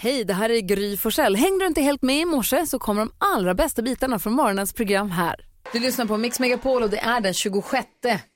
[0.00, 1.36] Hej, det här är Gry Forssell.
[1.36, 4.72] Hängde du inte helt med i morse så kommer de allra bästa bitarna från morgonens
[4.72, 5.34] program här.
[5.72, 7.86] Du lyssnar på Mix Megapol och det är den 26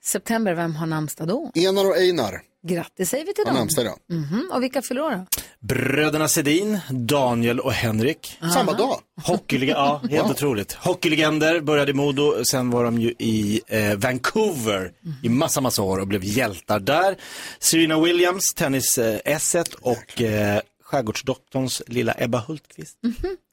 [0.05, 0.55] september.
[0.55, 1.51] Vem har namnsdag då?
[1.55, 3.55] Enar och Einar Grattis säger vi till dem.
[3.55, 3.99] namnsdag idag.
[4.13, 5.27] Mhm, Och vilka då?
[5.61, 8.39] Bröderna Sedin, Daniel och Henrik.
[8.55, 8.99] Samma dag.
[9.23, 10.73] Hockeyliga, ja, helt otroligt.
[10.73, 14.93] Hockeylegender, började i Modo, sen var de ju i eh, Vancouver
[15.23, 17.17] i massa, massa år och blev hjältar där.
[17.59, 20.61] Serena Williams, tennis eh, S1 och eh,
[20.93, 22.97] Skärgårdsdoktorns lilla Ebba Hultqvist.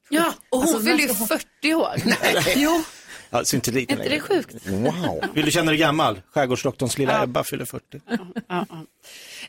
[0.08, 1.94] Ja, och hon Alltså, fyller ju när ska 40 år.
[2.56, 2.82] Jo,
[3.32, 4.20] Ja, ser inte liten är inte det längre.
[4.20, 4.66] sjukt?
[4.66, 5.24] Wow.
[5.34, 6.20] Vill du känna dig gammal?
[6.34, 8.00] Skärgårdsdoktorns lilla Ebba fyller 40.
[8.08, 8.16] Ja,
[8.48, 8.66] ja.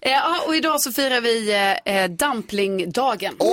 [0.02, 1.52] Eh, ja, och idag så firar vi
[1.86, 3.34] eh, dumplingdagen.
[3.40, 3.45] Ja,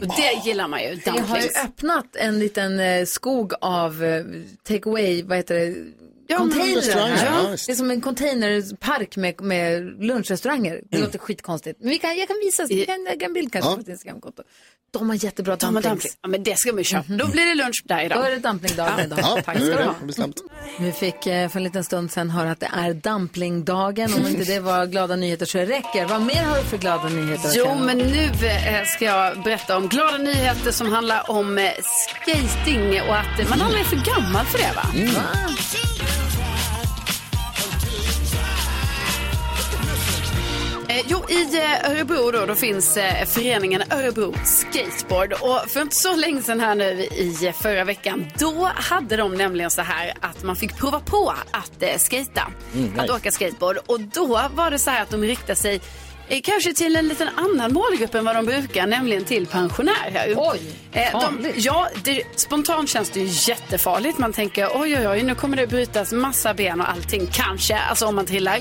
[0.00, 1.64] och det gillar man ju, Vi har ju dumplings.
[1.64, 4.24] öppnat en liten eh, skog av eh,
[4.62, 5.74] take away, vad heter det?
[6.32, 7.08] Ja, Containrar
[7.44, 7.66] ja, visst.
[7.66, 10.80] Det är som en containerpark med, med lunchrestauranger.
[10.90, 11.80] Det låter skitkonstigt.
[11.80, 13.74] Men vi kan, jag kan visa, vi kan lägga en bild kanske Ja.
[13.74, 14.42] på ett Instagramkonto.
[14.90, 15.84] De har jättebra med dumplings.
[15.84, 16.12] dumpling.
[16.22, 17.04] Ja, men det ska vi köra.
[17.08, 18.24] Då blir det lunch där Då är idag.
[18.30, 19.18] det dumplingdagen idag.
[19.22, 19.94] Ja, Tack ska du ha.
[20.80, 24.14] Vi fick eh, för en liten stund sedan höra att det är dumplingdagen.
[24.14, 26.06] Om inte det var glada nyheter så det räcker.
[26.06, 27.50] Vad mer har du för glada nyheter?
[27.54, 31.70] Jo, men nu eh, ska jag berätta om glada nyheter som handlar om eh,
[32.08, 34.82] skating och att man aldrig är för gammal för det va?
[34.94, 35.91] Eh,
[41.06, 45.32] jo, i eh, Örebro då, då finns eh, föreningen Örebro Skateboard.
[45.32, 49.34] Och för inte så länge sedan här nu i eh, förra veckan, då hade de
[49.34, 52.42] nämligen så här att man fick prova på att eh, skata,
[52.98, 53.78] att åka skateboard.
[53.86, 55.80] Och då var det så här att de riktade sig
[56.28, 60.34] eh, kanske till en liten annan målgrupp än vad de brukar, nämligen till pensionärer.
[60.36, 60.60] Oj,
[60.94, 64.18] Eh, de, ja, det, spontant känns det ju jättefarligt.
[64.18, 68.06] Man tänker oj, oj, oj, nu kommer det brytas massa ben och allting, kanske, alltså
[68.06, 68.60] om man trillar.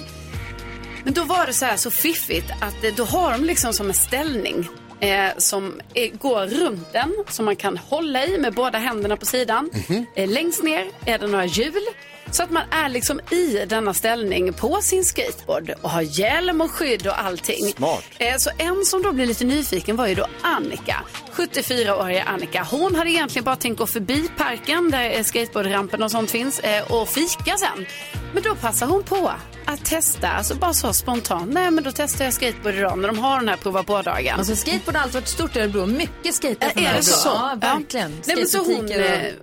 [1.03, 3.87] Men då var det så här så fiffigt att eh, då har de liksom som
[3.87, 4.67] en ställning
[4.99, 9.25] eh, som är, går runt den som man kan hålla i med båda händerna på
[9.25, 9.69] sidan.
[10.15, 11.85] Eh, längst ner är det några hjul.
[12.31, 16.71] Så att man är liksom i denna ställning på sin skateboard och har hjälm och
[16.71, 17.73] skydd och allting.
[17.77, 18.03] Smart.
[18.17, 22.67] Eh, Så en som då blev lite nyfiken var ju då Annika, 74-åriga Annika.
[22.71, 26.91] Hon hade egentligen bara tänkt gå förbi parken där eh, skateboardrampen och sånt finns eh,
[26.91, 27.85] och fika sen.
[28.33, 29.31] Men då passar hon på
[29.65, 31.53] att testa, alltså bara så spontant.
[31.53, 34.35] Nej men då testar jag skateboard idag när de har den här prova på-dagen.
[34.39, 35.85] Alltså skateboard har alltid varit stort i Örebro.
[35.85, 37.27] Mycket skater från Är det så?
[37.29, 38.21] Ja, verkligen.
[38.25, 38.91] Nej, men så hon,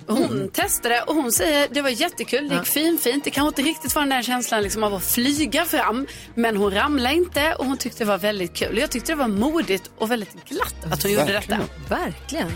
[0.07, 3.25] och- hon testade och hon säger det var jättekul, det gick fin, fint.
[3.25, 6.07] Det kanske inte riktigt var den där känslan liksom av att flyga fram.
[6.35, 8.79] Men hon ramlade inte och hon tyckte det var väldigt kul.
[8.79, 11.59] Jag tyckte det var modigt och väldigt glatt att hon gjorde detta.
[11.89, 12.51] Verkligen.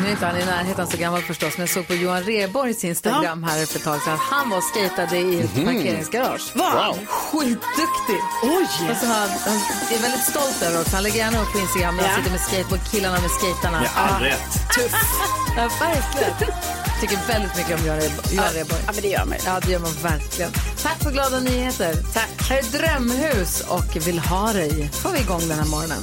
[0.00, 2.84] Nu är inte han i närheten så gammal förstås, men jag såg på Johan Rheborgs
[2.84, 6.52] Instagram här för ett tag sedan att han var och skejtade i ett parkeringsgarage.
[6.54, 6.98] Wow.
[7.08, 8.20] Skitduktig!
[8.42, 8.66] Oj!
[9.00, 9.54] Så har han, han
[9.96, 10.94] är väldigt stolt över också.
[10.96, 12.16] Han lägger gärna upp på Instagram när han Ja.
[12.18, 13.80] sitter med skateboard, killarna med skaterna.
[13.80, 14.50] Med all rätt.
[15.56, 16.52] Ja, verkligen.
[17.00, 18.34] Tycker väldigt mycket om Johan Rheborg.
[18.36, 18.80] Johan Rheborg.
[18.86, 19.36] Ja men det gör man.
[19.46, 20.50] Ja, det gör man verkligen.
[20.82, 21.94] Tack för glada nyheter.
[22.14, 22.30] Tack.
[22.48, 24.88] Här är Drömhus och Vill ha dig.
[24.92, 25.98] får vi igång den här morgonen.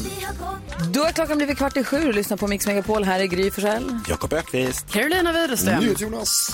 [0.91, 3.03] Då är klockan blivit kvart i sju och lyssnar på Mix Megapol.
[3.03, 3.99] Här är Gry Forssell.
[4.09, 4.91] Jakob Ökvist.
[4.91, 5.95] Carolina Widerström.
[5.97, 6.51] Jonas.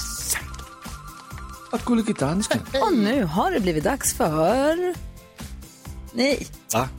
[1.71, 2.59] Och gullige dansken.
[2.81, 4.93] Och nu har det blivit dags för...
[6.13, 6.47] Nej.
[6.73, 6.89] Va?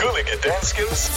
[0.00, 1.10] Gullige danskens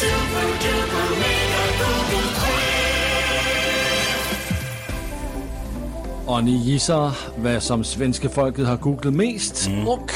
[6.26, 9.70] Och ni gissar vad som svenska folket har googlat mest.
[9.88, 10.12] Och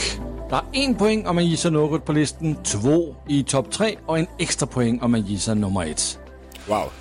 [0.50, 4.20] der er en poäng om man gissar något på listan, två i topp tre och
[4.20, 6.20] en extra poäng om man gissar nummer ett.
[6.68, 6.92] Wow.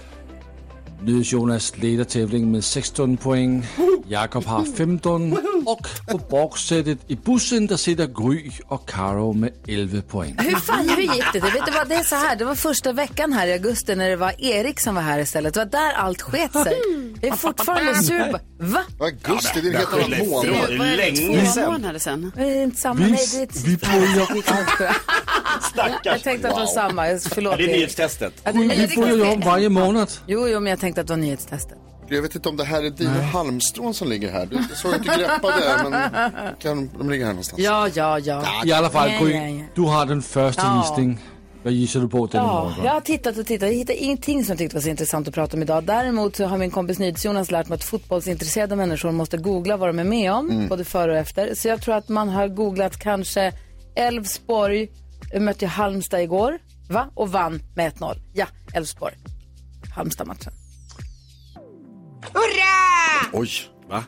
[1.03, 3.67] Nydes Jonas leder tävlingen med 16 poäng.
[4.09, 5.33] Jakob har 15.
[5.67, 10.37] Och på baksätet i bussen där sitter Gry och Karo med 11 poäng.
[10.39, 11.41] Hur fan, hur gick det?
[11.41, 14.11] Vet du vad, det är så här, det var första veckan här i augusti när
[14.11, 15.55] det var Erik som var här istället.
[15.55, 16.77] Det var där allt sket sig.
[17.21, 18.33] Jag är fortfarande sur.
[18.33, 18.83] på- Va?
[19.01, 20.69] Augusti, det är helt annan månad.
[20.69, 21.73] Det, Länge två sedan.
[21.73, 22.33] månader sedan?
[22.37, 23.01] Är det inte samma?
[23.05, 23.65] Vi- Nej, det är ett...
[23.65, 24.97] vi börjar-
[25.73, 26.01] Stackars.
[26.05, 27.03] Jag tänkte att det var samma.
[27.35, 27.57] Förlåt.
[27.59, 28.33] det är nyhetstestet.
[28.45, 30.11] Det- Vi det- börjar om varje månad.
[30.27, 31.79] Jo, jo, men jag tänkte att det var nyhetstestet.
[32.09, 34.47] Jag vet inte om det här är dina halmstrån som ligger här.
[34.47, 36.11] Du såg inte greppa det, men
[36.59, 37.63] kan, de ligger här någonstans.
[37.63, 38.45] Ja, ja, ja.
[38.65, 39.65] I alla fall, Ja, ja, ja.
[39.75, 41.15] du har den första Ja.
[41.63, 43.69] Vad gissar du på denna Ja, jag har tittat och tittat.
[43.69, 45.85] Jag hittade ingenting som jag tyckte var så intressant att prata om idag.
[45.85, 49.99] Däremot så har min kompis NyhetsJonas lärt mig att fotbollsintresserade människor måste googla vad de
[49.99, 51.55] är med om, både före och efter.
[51.55, 53.53] Så jag tror att man har googlat kanske
[53.97, 54.89] Elfsborg
[55.41, 56.59] mötte Halmstad igår,
[56.91, 57.11] va?
[57.15, 58.17] Och vann med 1-0.
[58.35, 59.15] Ja, Elfsborg.
[59.95, 60.53] Halmstad-matchen.
[63.33, 63.51] Oj.
[63.89, 64.05] Va?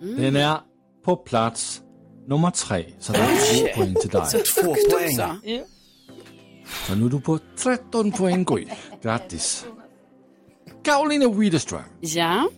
[0.00, 0.58] Den är
[1.04, 1.80] på plats
[2.28, 2.84] nummer tre.
[2.98, 4.22] Så det är två poäng till dig.
[4.62, 5.16] Två poäng.
[5.16, 5.38] Så.
[6.86, 8.66] Så nu är du på 13 poäng Gry.
[9.02, 9.64] Grattis.
[10.84, 11.82] Karolina Widerström.
[12.00, 12.48] Ja.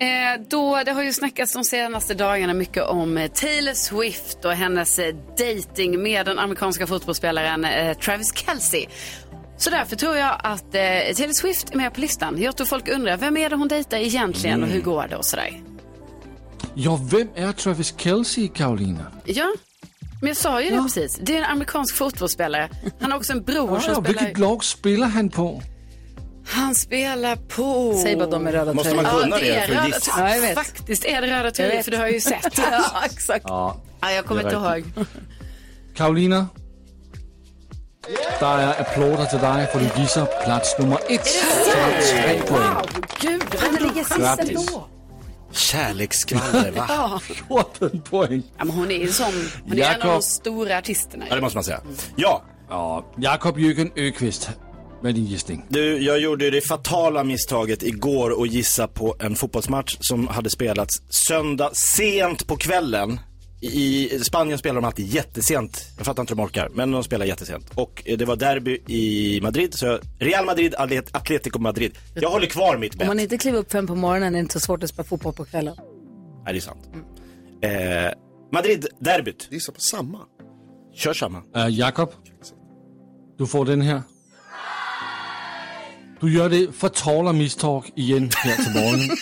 [0.00, 4.52] Eh, då, det har ju snackats de senaste dagarna mycket om eh, Taylor Swift och
[4.52, 8.86] hennes eh, dating med den amerikanska fotbollsspelaren eh, Travis Kelce.
[9.58, 10.80] Så därför tror jag att eh,
[11.16, 12.42] Taylor Swift är med på listan.
[12.42, 15.24] Jag tror folk undrar, vem är det hon dejtar egentligen och hur går det och
[15.24, 15.62] sådär.
[16.74, 19.04] Ja, vem är Travis Kelce, Karolina?
[19.24, 19.46] Ja,
[20.20, 21.18] men jag sa ju det precis.
[21.22, 22.68] Det är en amerikansk fotbollsspelare.
[23.00, 24.20] Han har också en bror Ja, som ja, spelar...
[24.20, 25.62] vilket lag spelar han på?
[26.46, 27.98] Han spelar på...
[28.02, 29.20] Säg bara de med röda Måste man tröjor.
[29.22, 30.12] kunna Ja, det är röda gissa?
[30.18, 30.54] Ja, jag vet.
[30.54, 32.58] Faktiskt är det röda tröjor, för det har jag ju sett.
[32.70, 33.44] ja, exakt.
[33.48, 35.06] Ja, Ja, jag kommer inte ihåg.
[35.96, 36.46] Karolina.
[38.40, 41.28] Der er applauder til dig, for du gissar plats nummer ett.
[42.10, 42.76] Tre poäng.
[43.20, 44.84] Gud, Han ligger sist ändå.
[45.52, 47.20] Kärleksskvaller, va?
[47.48, 48.42] 14 poäng.
[48.58, 49.26] Ja, men hon är sån.
[49.68, 50.22] Hon är en av de Jakob.
[50.22, 51.24] stora artisterna.
[51.28, 51.80] Ja, det måste man säga.
[52.16, 54.50] Ja, Ja, Jakob Jürgen Öqvist
[55.02, 55.64] med din gissning.
[55.68, 61.02] du, jag gjorde det fatala misstaget igår att gissa på en fotbollsmatch som hade spelats
[61.08, 63.20] söndag sent på kvällen.
[63.60, 65.86] I Spanien spelar de alltid jättesent.
[65.96, 67.70] Jag fattar inte hur de orkar, men de spelar jättesent.
[67.74, 71.98] Och eh, det var derby i Madrid, så Real Madrid, Atlet- Atletico Madrid.
[72.14, 73.08] Jag håller kvar mitt Om bett.
[73.08, 75.32] man inte kliver upp fem på morgonen är det inte så svårt att spela fotboll
[75.32, 75.76] på kvällen.
[76.44, 76.88] Nej, det är sant.
[77.62, 78.18] Eh,
[78.52, 79.48] Madrid-derbyt.
[79.50, 80.18] Gissa på samma.
[80.94, 81.38] Kör samma.
[81.56, 82.10] Uh, Jakob,
[83.38, 84.02] du får den här.
[86.20, 89.10] Du gör det fatala misstag igen här till morgonen.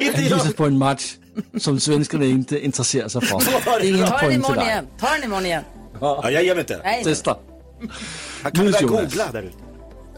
[0.00, 0.38] Inte Att jag.
[0.38, 1.16] gissa på en match
[1.58, 3.84] som svenskarna inte intresserar sig för.
[3.84, 4.66] Ingen Ta den poäng till imorgon dig.
[4.66, 4.86] igen.
[5.00, 5.62] Ta den imorgon igen.
[6.00, 6.80] Ja, jag ger mig inte.
[6.84, 7.04] Nej.
[7.04, 7.36] Testa.
[8.42, 9.00] Han kan väl Jonas.
[9.02, 9.58] googla där ute.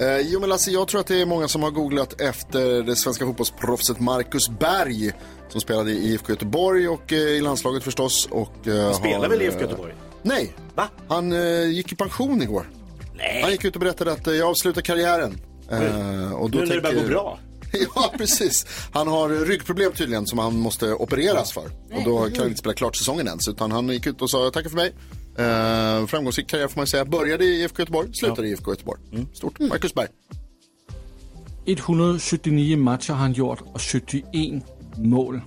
[0.05, 2.97] Eh, jo men Lasse, jag tror att det är många som har googlat efter det
[2.97, 5.13] svenska fotbollsproffset Marcus Berg.
[5.49, 8.29] Som spelade i IFK Göteborg och eh, i landslaget förstås.
[8.31, 9.95] Och, eh, Spelar har, väl i eh, IFK Göteborg?
[10.23, 10.89] Nej, Va?
[11.09, 12.71] han eh, gick i pension igår.
[13.17, 13.43] Nej.
[13.43, 15.41] Han gick ut och berättade att eh, jag avslutar karriären.
[15.71, 17.39] Eh, och då Nu när det börjar gå bra.
[17.95, 18.67] ja, precis.
[18.93, 21.65] Han har ryggproblem tydligen som han måste opereras för.
[21.65, 23.49] Och då kan han inte spela klart säsongen ens.
[23.49, 24.93] Utan han gick ut och sa tackar för mig.
[25.39, 27.05] Eh, framgångsrik karriär får man säga.
[27.05, 29.01] Började i IFK Göteborg, slutade i IFK Göteborg.
[29.35, 29.59] Stort.
[29.59, 30.09] Marcus Berg.
[31.67, 34.25] 179 matcher har han gjort och 71
[34.97, 35.41] mål.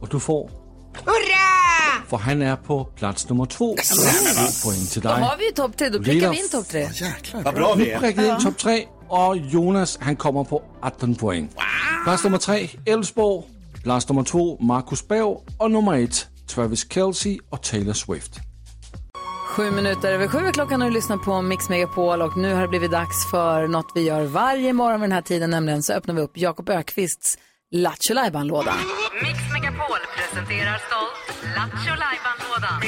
[0.00, 0.50] Och du får...
[1.04, 2.02] Hurra!
[2.08, 3.76] För han är på plats nummer två.
[3.76, 5.22] Två poäng till Då dig.
[5.22, 5.88] har vi ju topp tre.
[5.88, 6.88] Då prickar vi in topp tre.
[6.94, 7.42] Jäklar.
[7.42, 7.98] Vad bra vi Nu är.
[7.98, 11.48] prickar in topp tre och Jonas han kommer på 18 poäng.
[12.04, 13.44] Plats nummer tre, Elfsborg.
[13.82, 15.36] Plats nummer två, Marcus Berg.
[15.58, 18.32] Och nummer ett, Travis Kelce och Taylor Swift.
[19.56, 22.68] Sju minuter över sju klockan och du lyssnar på Mix Megapol och nu har det
[22.68, 26.14] blivit dags för något vi gör varje morgon vid den här tiden, nämligen så öppnar
[26.14, 27.38] vi upp Jakob Ökvists
[27.70, 28.74] Lattjo Lajban-låda.
[29.22, 32.82] Mix Megapol presenterar stolt Lattjo Lajban-lådan.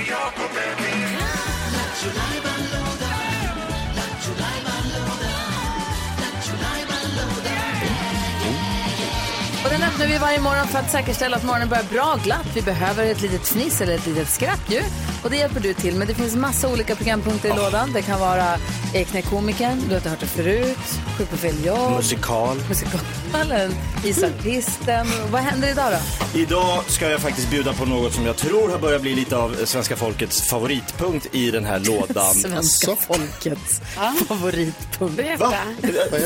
[9.95, 12.47] Öppnar vi varje morgon för att säkerställa att morgonen börjar bra glatt.
[12.55, 14.83] Vi behöver ett litet fniss eller ett litet skratt ju.
[15.23, 15.95] Och det hjälper du till.
[15.95, 17.93] Men det finns massa olika programpunkter i lådan.
[17.93, 18.55] Det kan vara
[18.95, 20.79] eh, Knäck komikern, du har inte hört det förut,
[21.19, 22.57] Sjuk på fel jobb, Musikal.
[22.69, 23.75] musikalen,
[24.05, 25.07] Isartisten.
[25.31, 26.39] Vad händer idag då?
[26.39, 29.57] Idag ska jag faktiskt bjuda på något som jag tror har börjat bli lite av
[29.65, 32.35] svenska folkets favoritpunkt i den här lådan.
[32.35, 33.81] Svenska folkets
[34.29, 35.17] favoritpunkt.
[35.17, 35.53] Berätta.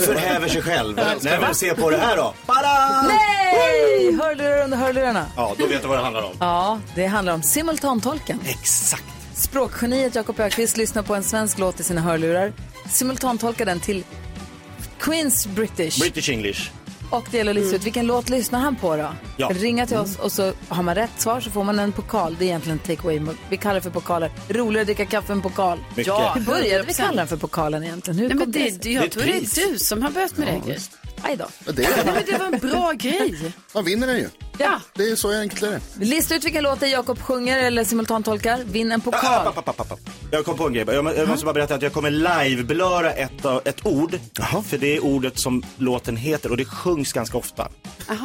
[0.07, 0.97] Förhäver sig själv.
[0.97, 2.35] När man ser på det här då.
[2.47, 3.03] Bada!
[3.09, 3.58] Nej!
[4.23, 5.27] Hörlurar under hörlurarna.
[5.37, 6.33] Ja, då vet du vad det handlar om.
[6.41, 8.41] Ja, det handlar om simultantolken.
[8.47, 9.05] Exakt.
[9.35, 12.53] Språkgeniet Jakob Öqvist lyssnar på en svensk låt i sina hörlurar,
[12.91, 14.05] simultantolkar den till
[15.01, 16.01] Queens British.
[16.01, 16.71] British English.
[17.11, 19.09] och det gäller att lista ut vilken låt lyssnar han på då?
[19.37, 19.51] Ja.
[19.55, 22.37] Ringa till oss och så har man rätt svar så får man en pokal.
[22.39, 23.35] Det är egentligen en take away.
[23.51, 24.31] Vi kallar det för pokaler.
[24.49, 25.79] Roligare att dricka kaffe än pokal.
[25.89, 26.07] Mycket.
[26.07, 26.33] Ja.
[26.35, 28.19] Hur började vi kalla den för pokalen egentligen?
[28.19, 30.37] Hur Nej, men kom det det, jag Det tror det är du som har börjat
[30.37, 30.81] med det.
[31.23, 31.49] Aj då.
[31.73, 33.53] Det Nej, är, men det var en bra grej.
[33.75, 34.29] man vinner den ju.
[34.59, 34.81] Ja.
[34.95, 35.81] Det är så enkelt är det.
[36.05, 38.61] Lista ut vilken låt det är Jakob sjunger eller simultantolkar.
[38.65, 39.47] Vinn en pokal.
[39.47, 40.01] App, app, app.
[40.31, 40.85] Jag kom på en grej.
[40.89, 44.19] Jag, jag måste bara berätta att jag kommer live-blöra ett, ett ord.
[44.69, 47.69] För det är ordet som låten heter och det sjungs ganska ofta.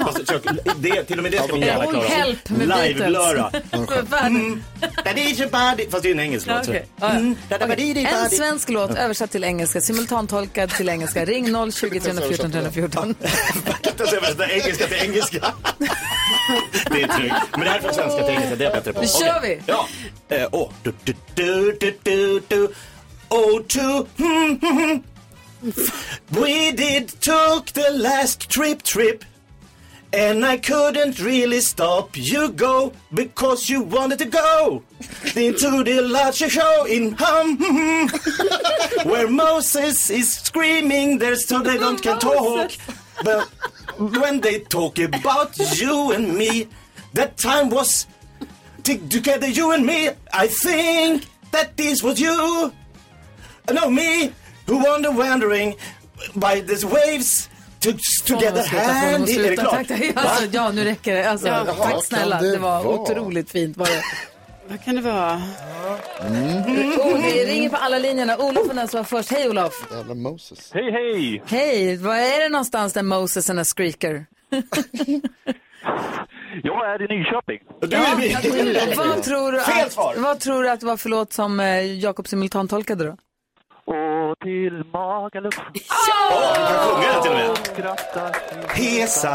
[0.05, 0.41] Fast, jag-
[0.77, 2.67] det, till och med det ska vi gärna Oh, klara help med.
[2.67, 3.51] Live-blöra.
[5.91, 6.67] Fast det är en engelsk låt.
[7.01, 8.07] Mm, Okej.
[8.11, 11.25] En svensk låt översatt till engelska, simultantolkad till engelska.
[11.25, 13.15] Ring 020 314 314.
[13.21, 13.31] Jag
[13.81, 15.53] kan inte översätta engelska till engelska.
[16.91, 17.35] det är tryggt.
[17.51, 19.01] Men det här är från svenska engelska, det är jag bättre på.
[19.01, 19.61] Nu kör vi.
[19.65, 19.87] Ja.
[20.29, 20.69] Eh, åh.
[20.83, 22.67] Du, du, du, du, du, du.
[23.29, 25.03] Oh, to, hmm, hmm, hmm.
[26.27, 29.23] We did took the last trip, trip.
[30.13, 34.83] And I couldn't really stop you go because you wanted to go
[35.35, 37.57] into the larger show in hum
[39.05, 42.71] where Moses is screaming there so they don't can talk.
[43.23, 43.49] But
[43.97, 46.67] when they talk about you and me,
[47.13, 48.07] that time was
[49.09, 50.09] together you and me.
[50.33, 52.71] I think that this was you.
[53.73, 54.31] No, me
[54.67, 55.75] who wander wandering
[56.35, 57.49] by these waves
[57.81, 57.93] to,
[58.25, 59.39] together Sluta, får hand de in...
[59.45, 59.71] Är det klart?
[59.71, 60.11] Tack, tack.
[60.15, 61.29] Alltså, ja, nu räcker det.
[61.29, 61.65] Alltså, Ja.
[61.65, 62.99] tack snälla, det det var vara?
[62.99, 63.77] otroligt fint.
[63.77, 64.03] Var det.
[64.69, 65.35] Vad kan det vara?
[65.35, 68.37] Oh, det ringer på alla linjerna.
[68.37, 69.31] Olof är den som var först.
[69.31, 69.87] Hej Olof!
[69.91, 70.71] Jävla Moses.
[70.73, 71.43] Hej, hej!
[71.45, 71.97] Hej!
[71.97, 74.25] Var är det någonstans där Moses är Screaker?
[76.63, 77.59] Jag är i Nyköping.
[77.81, 78.97] Du är med.
[78.97, 80.15] Vad tror, du Fel att, svar.
[80.17, 83.17] vad tror du att det var för låt som eh, Jakob simultantolkade då?
[84.41, 85.53] Till Magaluf.
[85.59, 87.57] Åh, du kan sjunga den till och med.
[87.57, 88.35] Skrattar.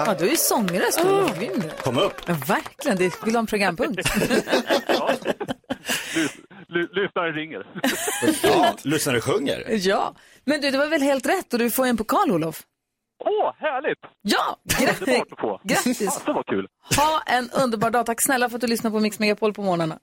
[0.07, 1.38] Ja, du är ju sångröst Olof.
[1.38, 1.69] Grym du.
[1.83, 2.12] Kom upp.
[2.26, 4.02] Ja, verkligen, det vill ha en programpunkt.
[4.88, 5.11] Ja.
[6.14, 6.38] Lys-
[6.69, 7.67] ly- Lyssnaren ringer.
[8.43, 9.64] Ja, lyssnare sjunger.
[9.69, 10.14] ja,
[10.45, 12.62] men du, det var väl helt rätt och du får en pokal Olof.
[13.25, 13.99] Åh, härligt!
[14.23, 14.57] Ja,
[15.40, 15.61] få.
[15.64, 15.99] grattis!
[16.14, 16.67] Fasen vad kul.
[16.97, 18.07] Ha en underbar dag.
[18.07, 19.99] Tack snälla för att du lyssnar på Mix Megapol på morgnarna.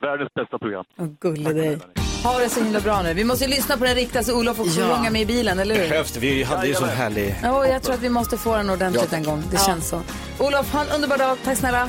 [0.00, 0.84] Världens bästa program.
[0.98, 1.78] Åh, gulle dig.
[2.22, 3.14] Ha det så himla bra nu.
[3.14, 5.10] Vi måste ju lyssna på den riktiga så Olof också Ja.
[5.10, 5.88] med i bilen, eller hur?
[5.88, 6.16] Behövs?
[6.16, 7.34] Vi hade ju sån härlig...
[7.42, 9.16] Ja, jag tror att vi måste få den ordentligt Ja.
[9.16, 9.42] en gång.
[9.50, 10.02] Det känns så.
[10.38, 11.38] Olof, ha en underbar dag.
[11.44, 11.88] Tack snälla.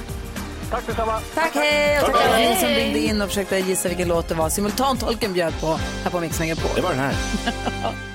[0.72, 1.20] Tack detsamma.
[1.36, 2.00] Tack, hej!
[2.00, 4.50] Och tack alla ni som ringde in och försökte gissa vilken låt det var.
[4.50, 6.72] Simultantolken bjöd på här på Mix Megapol.
[6.76, 7.14] Det var den här.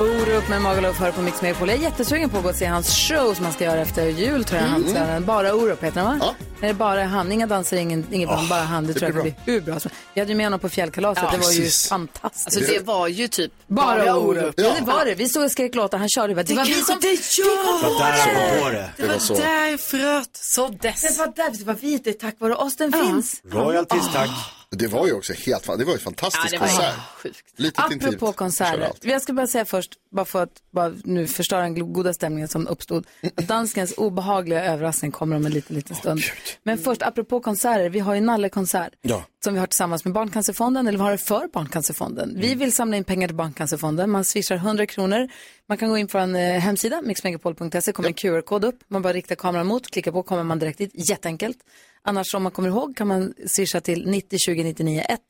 [0.00, 1.68] Orup med Magaluf hör på Mix Megapol.
[1.68, 4.06] Jag är jättesugen på att gå och se hans show som han ska göra efter
[4.06, 4.68] jul tror jag.
[4.68, 5.24] Han göra den.
[5.24, 6.18] Bara Orup heter den va?
[6.20, 6.34] Ja.
[6.60, 8.86] Det är bara han, inga danser, ingen, ingen band, bara han.
[8.86, 11.30] Det, tror jag blir hur bra som Vi hade ju med honom på fjällkalaset, Ja,
[11.30, 11.88] det var ju precis.
[11.88, 12.46] fantastiskt.
[12.46, 14.54] Alltså det var ju typ bara Orup.
[14.56, 14.64] Ja.
[14.64, 14.74] Ja.
[14.78, 15.14] det var det.
[15.14, 16.34] Vi stod och skrek låtar, han körde.
[16.34, 16.98] Det, det var vi som...
[17.00, 17.08] det!
[17.08, 18.90] Det var där han det.
[18.96, 19.34] Det var så.
[19.34, 21.02] där fröet såddes.
[21.02, 23.42] Det var där, det var vi, det är tack vare oss den finns.
[23.52, 24.30] Royalties, tack.
[24.70, 26.94] Det var ju också helt det var ju en fantastisk Ja, det var konsert.
[27.22, 27.44] sjukt.
[27.56, 28.04] Lite intimt.
[28.04, 28.92] Apropå Kör konserter.
[29.02, 32.66] Jag ska bara säga först, bara för att bara nu förstöra den goda stämningen som
[32.68, 33.06] uppstod,
[33.36, 36.20] att danskens obehagliga överraskning kommer om en liten, liten stund.
[36.62, 39.24] Men först, apropå konserter, vi har ju Nalle-konsert Ja.
[39.44, 42.34] som vi har tillsammans med Barncancerfonden, eller vi har det för Barncancerfonden.
[42.40, 45.28] Vi vill samla in pengar till Barncancerfonden, man swishar 100 kronor.
[45.68, 49.12] Man kan gå in på en eh, hemsida, mixmegapol.se, kommer en QR-kod upp, man bara
[49.12, 51.58] riktar kameran mot, klickar på, kommer man direkt dit, jätteenkelt.
[52.02, 55.20] Annars om man kommer ihåg kan man swisha till 90 20 99 1,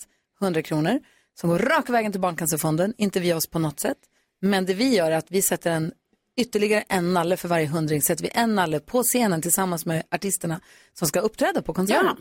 [0.41, 1.01] 100 kronor,
[1.41, 3.99] som går rak vägen till Barncancerfonden, inte via oss på något sätt.
[4.41, 5.93] Men det vi gör är att vi sätter en
[6.37, 10.61] ytterligare en nalle för varje hundring, sätter vi en nalle på scenen tillsammans med artisterna
[10.95, 12.17] som ska uppträda på konserten.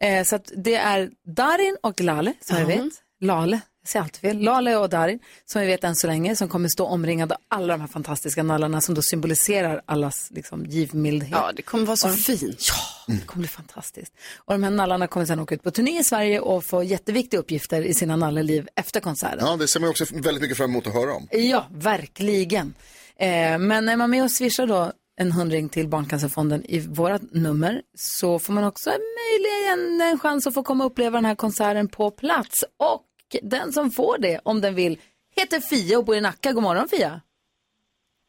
[0.00, 2.92] Eh, så det är Darin och Lale, som vi vet.
[3.20, 4.38] Lale, jag säger alltid fel.
[4.38, 7.74] Lale och Darin, som vi vet än så länge, som kommer stå omringade av alla
[7.74, 11.30] de här fantastiska nallarna som då symboliserar allas liksom, givmildhet.
[11.32, 12.68] Ja, det kommer vara så fint.
[12.68, 14.12] Ja, det kommer bli fantastiskt.
[14.36, 17.40] Och de här nallarna kommer sedan åka ut på turné i Sverige och få jätteviktiga
[17.40, 19.38] uppgifter i sina nalleliv efter konserten.
[19.40, 21.28] Ja, det ser man också väldigt mycket fram emot att höra om.
[21.30, 22.74] Ja, verkligen.
[23.16, 27.82] Eh, men är man med och swishar då en hundring till Barncancerfonden i vårat nummer
[27.94, 31.88] så får man också möjligen en chans att få komma och uppleva den här konserten
[31.88, 32.64] på plats.
[32.76, 33.04] Och
[33.42, 34.98] den som får det, om den vill,
[35.36, 36.52] heter Fia och bor i Nacka.
[36.52, 37.20] God morgon Fia.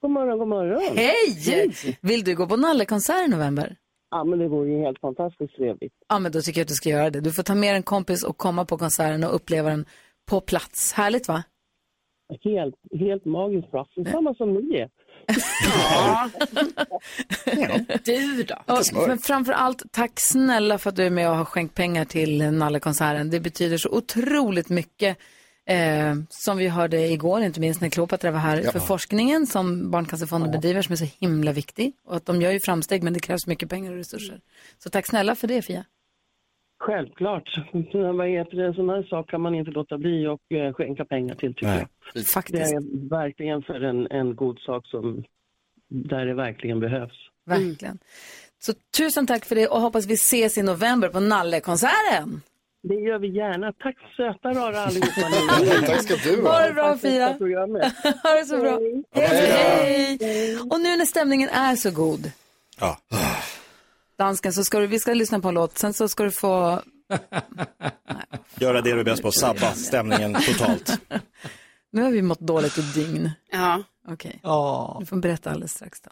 [0.01, 0.98] God morgon, god morgon.
[0.98, 1.98] Hej!
[2.01, 3.75] Vill du gå på Nalle-konsert i november?
[4.12, 5.94] Ja, men det vore ju helt fantastiskt trevligt.
[6.10, 7.22] Ja, men då tycker jag att du ska göra det.
[7.22, 9.86] Du får ta med en kompis och komma på konserten och uppleva den
[10.25, 10.94] på plats.
[10.94, 11.44] Härligt va?
[12.44, 13.88] Helt, helt magiskt bra.
[14.12, 14.89] Samma som ni är.
[18.03, 18.55] Du då?
[18.65, 22.05] Och, men framför allt, tack snälla för att du är med och har skänkt pengar
[22.05, 23.29] till Nalle-konserten.
[23.29, 25.17] Det betyder så otroligt mycket.
[25.65, 30.51] Eh, som vi hörde igår, inte minst när Kleopatra var här, för forskningen som Barncancerfonden
[30.51, 31.93] bedriver som är så himla viktig.
[32.05, 34.39] Och att de gör ju framsteg men det krävs mycket pengar och resurser.
[34.83, 35.86] Så tack snälla för det Fia.
[36.79, 37.50] Självklart.
[38.15, 38.74] Vad heter det?
[38.74, 41.77] Sådana här saker kan man inte låta bli och eh, skänka pengar till, tycker Nej.
[41.79, 41.88] jag.
[42.13, 45.24] Det Faktiskt, är verkligen för en, en god sak som,
[45.88, 47.17] där det verkligen behövs.
[47.45, 48.00] verkligen.
[48.62, 52.41] Så tusen tack för det och hoppas vi ses i november på Nalle-konserten.
[52.83, 53.74] Det gör vi gärna.
[53.74, 55.21] Tack söta rara allihopa.
[55.88, 56.67] Tack ska du Ha ha.
[56.67, 57.27] det bra Fia.
[58.24, 58.79] Ha det så bra.
[59.12, 60.17] Hej.
[60.21, 60.57] Hej.
[60.59, 62.31] Och nu när stämningen är så god,
[62.79, 62.98] Ja.
[64.19, 66.81] Dansken, så ska du, vi ska lyssna på en låt, sen så ska du få,
[68.55, 70.99] Göra det du är bäst på, sabba stämningen totalt.
[71.91, 73.31] nu har vi mått dåligt ett dygn.
[73.51, 73.83] Ja.
[74.07, 76.09] Okej, Åh, du får berätta alldeles strax då.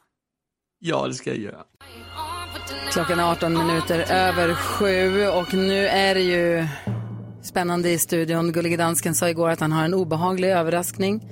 [0.80, 1.64] ja, det ska jag göra.
[2.92, 6.68] Klockan är 18 minuter över sju och nu är det ju
[7.44, 8.52] spännande i studion.
[8.52, 11.30] Gullige Dansken sa igår att han har en obehaglig överraskning.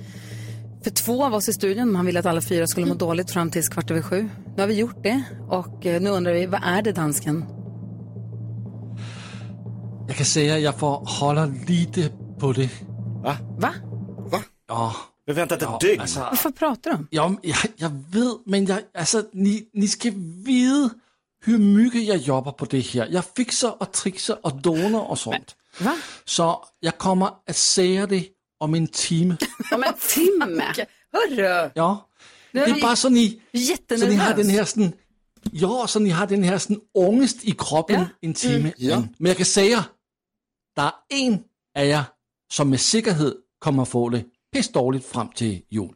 [0.86, 1.96] För två av oss i studion.
[1.96, 4.28] Han ville att alla fyra skulle må dåligt fram tills kvart över sju.
[4.56, 7.44] Nu har vi gjort det och eh, nu undrar vi, vad är det dansken?
[10.08, 12.70] Jag kan säga att jag får hålla lite på det.
[13.22, 13.36] Va?
[13.58, 13.74] Va?
[14.68, 14.96] Ja.
[15.24, 16.00] Vi har väntat ett ja, dygn.
[16.00, 17.08] alltså, Varför pratar du om?
[17.10, 20.10] ja, jag, jag vet, men jag, alltså, ni, ni ska
[20.44, 20.94] veta
[21.44, 23.08] hur mycket jag jobbar på det här.
[23.10, 25.56] Jag fixar och trixar och donar och sånt.
[25.80, 25.96] Va?
[26.24, 28.24] Så jag kommer att säga det
[28.60, 29.36] om en timme.
[29.72, 30.64] Om en timme.
[31.12, 31.70] Hörru!
[31.74, 32.08] Ja.
[32.52, 33.40] Nu Det är bara så ni,
[33.98, 34.92] så ni har den här sådan,
[35.52, 38.06] ja, så ni har den här sådan ångest i kroppen Ja.
[38.28, 38.72] en timme.
[38.76, 38.96] Ja.
[38.96, 39.08] in.
[39.18, 39.84] Men jag kan säga,
[40.76, 41.34] der är en
[41.78, 42.04] av er
[42.52, 45.94] som med säkerhet kommer få det pisse dårligt fram till jul.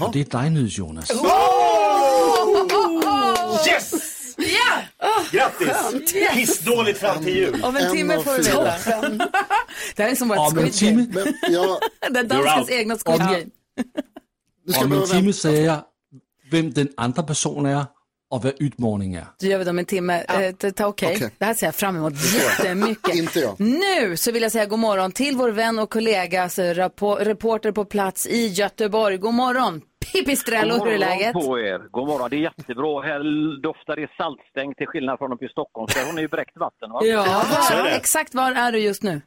[0.00, 1.10] Och det är dig Nyds Jonas.
[3.68, 3.94] Yes!
[5.30, 6.12] Grattis!
[6.34, 7.64] Pissdåligt fram till jul.
[7.64, 9.30] Om en timme får du veta.
[9.96, 11.06] Det här är som vårt Squid Game.
[11.14, 11.78] Men jag,
[12.10, 13.44] Det är danskens egna Squid Game.
[14.84, 15.78] om en timme säger jag
[16.50, 17.84] vem den andra personen är
[18.30, 19.26] och vad utmaningen är.
[19.40, 20.24] Då gör vi det om en timme.
[20.28, 21.30] Eh, ta- ta- Okej, Okej.
[21.38, 23.14] det här ser jag fram emot jättemycket.
[23.14, 23.60] Inte jag.
[23.60, 27.84] Nu så vill jag säga god morgon till vår vän och kollega, alltså reporter på
[27.84, 29.16] plats i Göteborg.
[29.16, 29.80] God morgon,
[30.12, 31.32] Pippi Strello, hur är läget?
[31.32, 31.90] på er.
[31.90, 33.02] God morgon, det är jättebra.
[33.02, 33.20] Här
[33.62, 35.88] doftar det saltstänk till skillnad från uppe i Stockholm.
[35.88, 37.00] Så hon är ju bräckt vatten va?
[37.04, 39.20] Ja, var, exakt var är du just nu?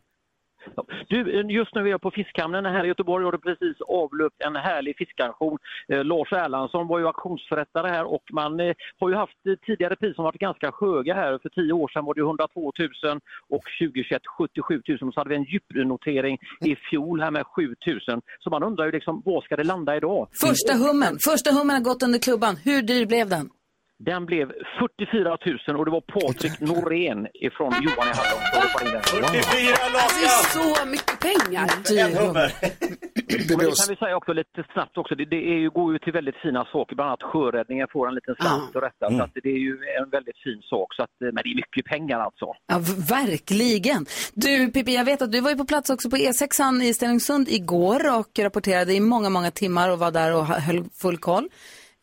[1.10, 4.42] Du, just nu är jag på Fiskhamnen här i Göteborg och det har precis avlöpt
[4.46, 5.58] en härlig fiskaktion.
[5.88, 9.96] Eh, Lars Erlandsson var ju auktionsförrättare här och man eh, har ju haft eh, tidigare
[9.96, 11.40] priser som varit ganska höga här.
[11.42, 13.20] För tio år sedan var det 102 000
[13.50, 15.14] och 2021 77 000.
[15.14, 18.22] Så hade vi en djupnotering i fjol här med 7 000.
[18.40, 20.28] Så man undrar ju liksom, var ska det landa idag?
[20.42, 22.56] Första hummen, första hummen har gått under klubban.
[22.56, 23.50] Hur dyr blev den?
[24.00, 25.38] Den blev 44
[25.68, 29.04] 000 och det var Patrik Norén ifrån Johan i Hallon som hoppade in den.
[29.04, 30.38] 44 Alltså det lakan!
[30.38, 31.68] är så mycket pengar.
[32.04, 32.54] En hummer.
[33.27, 36.13] Det kan vi säga också lite snabbt också, det, det är ju, går ju till
[36.13, 39.12] väldigt fina saker, bland annat sjöräddningen får en liten slant och detta.
[39.18, 41.86] Så att det är ju en väldigt fin sak, så att, men det är mycket
[41.86, 42.46] pengar alltså.
[42.68, 44.06] Ja, verkligen.
[44.34, 47.48] Du Pippi, jag vet att du var ju på plats också på E6an i Stenungsund
[47.50, 51.50] igår och rapporterade i många, många timmar och var där och höll full koll.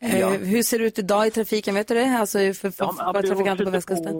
[0.05, 0.29] Eh, Ja.
[0.29, 1.75] Hur ser det ut idag i trafiken?
[1.75, 2.17] Vet du det?
[2.19, 4.13] Alltså för, för, för det har trafikanter på västkusten?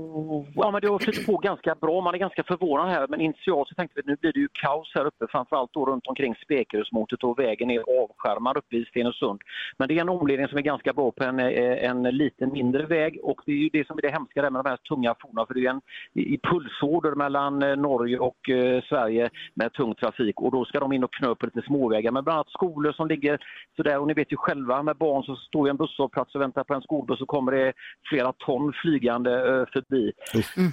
[0.56, 2.02] Ja, men det har flyttat på ganska bra.
[2.02, 4.48] Man är ganska förvånad här, men initialt så tänkte vi att nu blir det ju
[4.64, 9.42] kaos här uppe, framförallt då runt omkring Spekerhusmotet och vägen är avskärmad uppe i Stenungsund.
[9.78, 12.86] Men det är en omledning som är ganska bra på en, eh, en liten mindre
[12.86, 15.16] väg och det är ju det som är det hemska där med de här tunga
[15.22, 15.82] fordonen, för det är en
[16.14, 20.94] i pulsåder mellan eh, Norge och eh, Sverige med tung trafik och då ska de
[20.94, 22.12] in och knö på lite småvägar.
[22.12, 23.40] Men bland annat skolor som ligger
[23.76, 26.74] sådär och ni vet ju själva med barn så står en busshållplats och väntar på
[26.74, 27.74] en skolbuss så kommer det
[28.10, 30.12] flera ton flygande eh, förbi.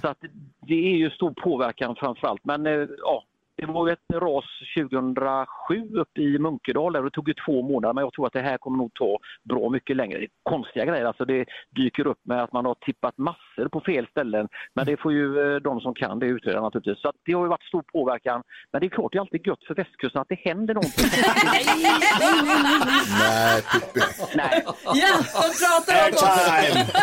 [0.01, 0.17] Så att
[0.67, 2.45] det är ju stor påverkan framförallt.
[2.45, 3.23] Men eh, ja,
[3.55, 4.45] det var ju ett ras
[4.77, 8.41] 2007 uppe i Munkedal och det tog ju två månader men jag tror att det
[8.41, 9.17] här kommer nog ta
[9.49, 10.17] bra mycket längre.
[10.19, 13.81] Det är konstiga grejer, alltså det dyker upp med att man har tippat massor på
[13.81, 14.47] fel ställen.
[14.75, 17.01] Men det får ju eh, de som kan det utreda naturligtvis.
[17.01, 18.43] Så att det har ju varit stor påverkan.
[18.71, 21.05] Men det är klart det är alltid gött för västkusten att det händer någonting.
[23.17, 23.99] Nej, Pippi.
[24.35, 26.93] Nej, Ja, de pratar om oss!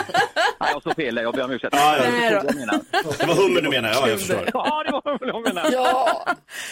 [0.61, 1.17] Nej, jag sa fel.
[1.17, 1.75] Jag ber om ursäkt.
[1.77, 1.97] Ja,
[2.31, 2.43] ja.
[3.21, 4.51] Det var hummer du menar, ja jag förstår.
[4.55, 5.71] Ja, det var vad jag menar.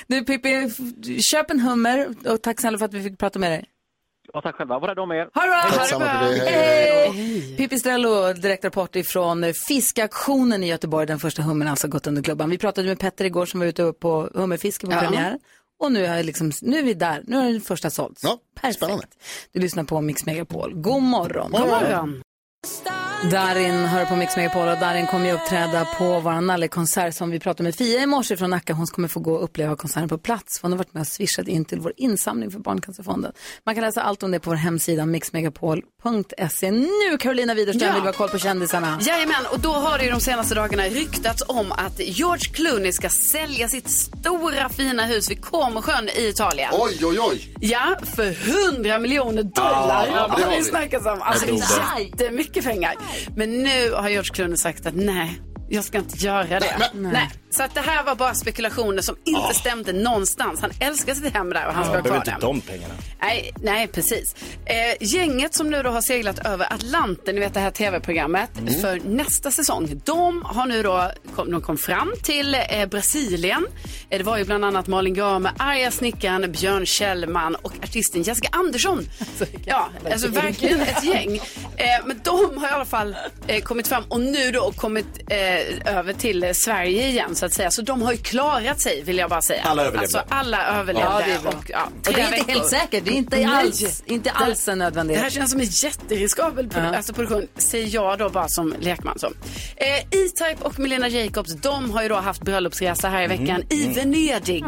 [0.07, 0.71] Du Pippi,
[1.21, 3.65] köp en hummer och tack snälla för att vi fick prata med dig.
[4.33, 4.79] Ja, tack själva.
[4.79, 5.29] Var rädda om er.
[5.35, 5.63] Ha det bra!
[5.79, 6.39] Tack samma för dig.
[6.39, 7.11] Hej.
[7.13, 7.57] Hej!
[7.57, 11.07] Pippi Strello, direktrapport ifrån fiskaktionen i Göteborg.
[11.07, 12.51] Den första hummern har alltså gått under klubban.
[12.51, 15.39] Vi pratade med Petter igår som var ute på hummerfiske på premiär.
[15.81, 17.23] Och nu är, liksom, nu är vi där.
[17.27, 18.25] Nu är den första sålts.
[18.25, 18.77] Ja, Perfekt.
[18.77, 19.05] spännande.
[19.53, 20.75] Du lyssnar på Mix Megapol.
[20.75, 21.51] God morgon.
[21.51, 22.23] God morgon.
[23.25, 27.41] Darin hör på Mix Megapol och Darin kommer ju uppträda på vår Nalle-konsert som vi
[27.41, 28.73] pratade med Fia i morse från Nacka.
[28.73, 30.59] Hon kommer få gå och uppleva konserten på plats.
[30.63, 33.33] Hon har varit med och swishat in till vår insamling för Barncancerfonden.
[33.67, 36.71] Man kan läsa allt om det på vår hemsida mixmegapol.se.
[36.71, 37.93] Nu Carolina Widerström Ja.
[37.95, 38.99] vill vi ha koll på kändisarna.
[39.03, 43.09] Jajamän, och då har det ju de senaste dagarna ryktats om att George Clooney ska
[43.09, 46.71] sälja sitt stora fina hus vid Comosjön i Italien.
[46.73, 47.55] Oj, oj, oj.
[47.61, 48.37] Ja, för
[48.77, 50.65] 100 miljoner dollar Ja, det har vi.
[50.65, 51.23] snackats om.
[51.23, 51.47] Alltså
[51.99, 52.95] jättemycket pengar.
[53.37, 56.91] Men nu har George Clooney sagt att nej, jag ska inte göra det.
[56.95, 57.31] Nej.
[57.51, 60.61] Så att det här var bara spekulationer som inte stämde någonstans.
[60.61, 62.37] Han älskar sitt hem där och han ska Jag ha kvar inte det.
[62.41, 62.95] de pengarna.
[63.21, 64.35] Nej, nej precis.
[64.65, 69.01] Eh, gänget som nu då har seglat över Atlanten, ni vet det här tv-programmet, för
[69.09, 70.01] nästa säsong.
[70.05, 73.67] De har nu då, kom, de kom fram till eh, Brasilien.
[74.11, 78.49] Eh, det var ju bland annat Malin Gramer, Arga Snickaren, Björn Kjellman och artisten Jessica
[78.53, 79.07] Andersson.
[79.65, 81.37] ja, alltså verkligen ett gäng.
[81.77, 85.97] Eh, men de har i alla fall eh, kommit fram och nu då kommit eh,
[85.99, 87.71] över till Sverige igen så att säga.
[87.71, 89.63] Så de har ju klarat sig vill jag bara säga.
[89.63, 90.19] Alla överlevde.
[90.19, 91.11] Alltså alla överlevde.
[91.11, 91.49] Ja, det.
[91.49, 94.79] Och, ja, Och det är inte helt säkert, det är inte alls, inte alls en
[94.79, 95.23] Det nödvändighet.
[95.23, 99.19] här känns som en jätteriskabel produ- alltså produktion, säger jag då bara som lekman.
[99.19, 99.27] Så.
[99.77, 103.39] Eh, E-Type och Milena Jacobs, de har ju då haft bröllopsresa här i Mhm.
[103.41, 104.65] veckan i Venedig.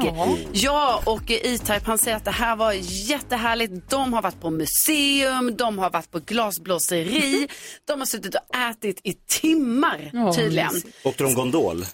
[0.52, 3.90] Ja, och E-Type han säger att det här var jättehärligt.
[3.90, 7.48] De har varit på museum, de har varit på glasblåseri,
[7.88, 10.82] de har suttit och ätit i timmar tydligen.
[11.04, 11.84] Åkte de gondol?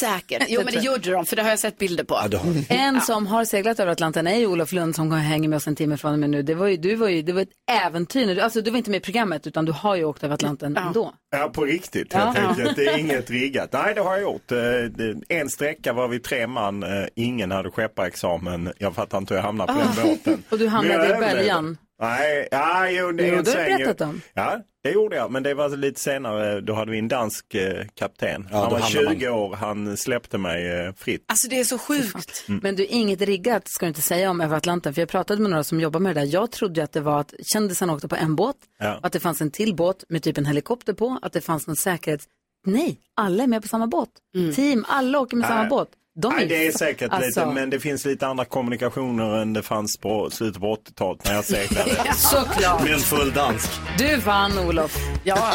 [0.00, 0.42] Säkert.
[0.48, 2.18] Jo, men det gjorde de, för det har jag sett bilder på.
[2.30, 2.40] Ja.
[2.68, 5.76] En som har seglat över Atlanten är ju Olof Lund som hänger med oss en
[5.76, 6.42] timme från och med nu.
[6.42, 7.48] Det var ju, du var ju, det var ett
[7.86, 8.38] äventyr.
[8.38, 11.14] Alltså du var inte med i programmet utan du har ju åkt över Atlanten ändå.
[11.36, 12.06] Ja, på riktigt.
[12.10, 12.20] Ja.
[12.26, 13.72] Jag tänkte att det är inget riggat.
[13.72, 14.52] Nej, det har jag gjort.
[14.52, 16.82] Eh, En sträcka var vi tre man.
[16.82, 18.72] Eh, Ingen hade skepparexamen.
[18.78, 20.42] Jag fattar inte hur jag hamnade på den båten.
[20.50, 21.36] Och du hamnade i överlevde.
[21.36, 21.78] bäljan.
[22.02, 23.76] Nej, ja, jo, det är Jo, en har du sväng.
[23.78, 24.20] berättat om.
[24.34, 25.30] Ja, det gjorde jag.
[25.30, 26.60] Men det var lite senare.
[26.60, 28.48] Då hade vi en dansk eh, kapten.
[28.50, 29.54] Ja, han då var hamnar man- 20 år.
[29.56, 31.24] Han släppte mig eh, fritt.
[31.28, 32.44] Alltså det är så sjukt.
[32.46, 34.94] Men du, inget riggat ska du inte säga om över Atlanten.
[34.94, 36.28] För jag pratade med några som jobbar med det där.
[36.34, 38.56] Jag trodde ju att det var att kändisarna åkte på en båt.
[38.78, 38.98] Ja.
[39.02, 41.18] Att det fanns en till båt med typ en helikopter på.
[41.22, 42.24] Att det fanns någon säkerhets...
[42.66, 44.08] Nej, alla är med på samma båt.
[44.54, 45.70] Team, alla åker med samma Nej.
[45.70, 45.88] båt.
[46.14, 49.62] De Nej, det är säkert alltså, lite, men det finns lite andra kommunikationer än det
[49.62, 51.90] fanns på slutet på 80-talet när jag seglade.
[52.14, 52.84] Såklart.
[52.84, 53.70] Med en full dansk.
[53.98, 54.96] Du vann Olof.
[55.24, 55.52] Ja,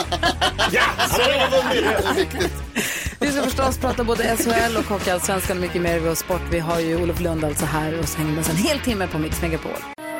[0.71, 1.75] ja, så har.
[1.75, 2.49] Det.
[3.19, 6.41] Vi ska förstås prata både SHL och Hockeyallsvenskan och mycket mer vid sport.
[6.51, 9.07] Vi har ju Olof Lund alltså här och så hänger med oss en hel timme
[9.07, 9.71] på Mix Megapol.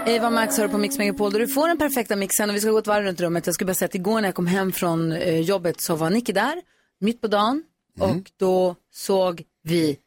[0.06, 2.71] Eva Max hör på Mix Megapol där du får den perfekta mixen och vi ska
[2.71, 3.45] gå ett varv runt rummet.
[3.45, 6.10] Jag skulle bara säga att igår när jag kom hem från eh, jobbet så var
[6.10, 6.62] Nicky där,
[7.00, 7.63] mitt på dagen
[8.00, 9.97] och då såg vi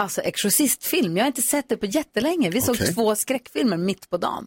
[0.00, 1.16] alltså Exorcistfilm.
[1.16, 2.50] Jag har inte sett det på jättelänge.
[2.50, 2.94] Vi såg Okej.
[2.94, 4.46] två skräckfilmer mitt på dagen.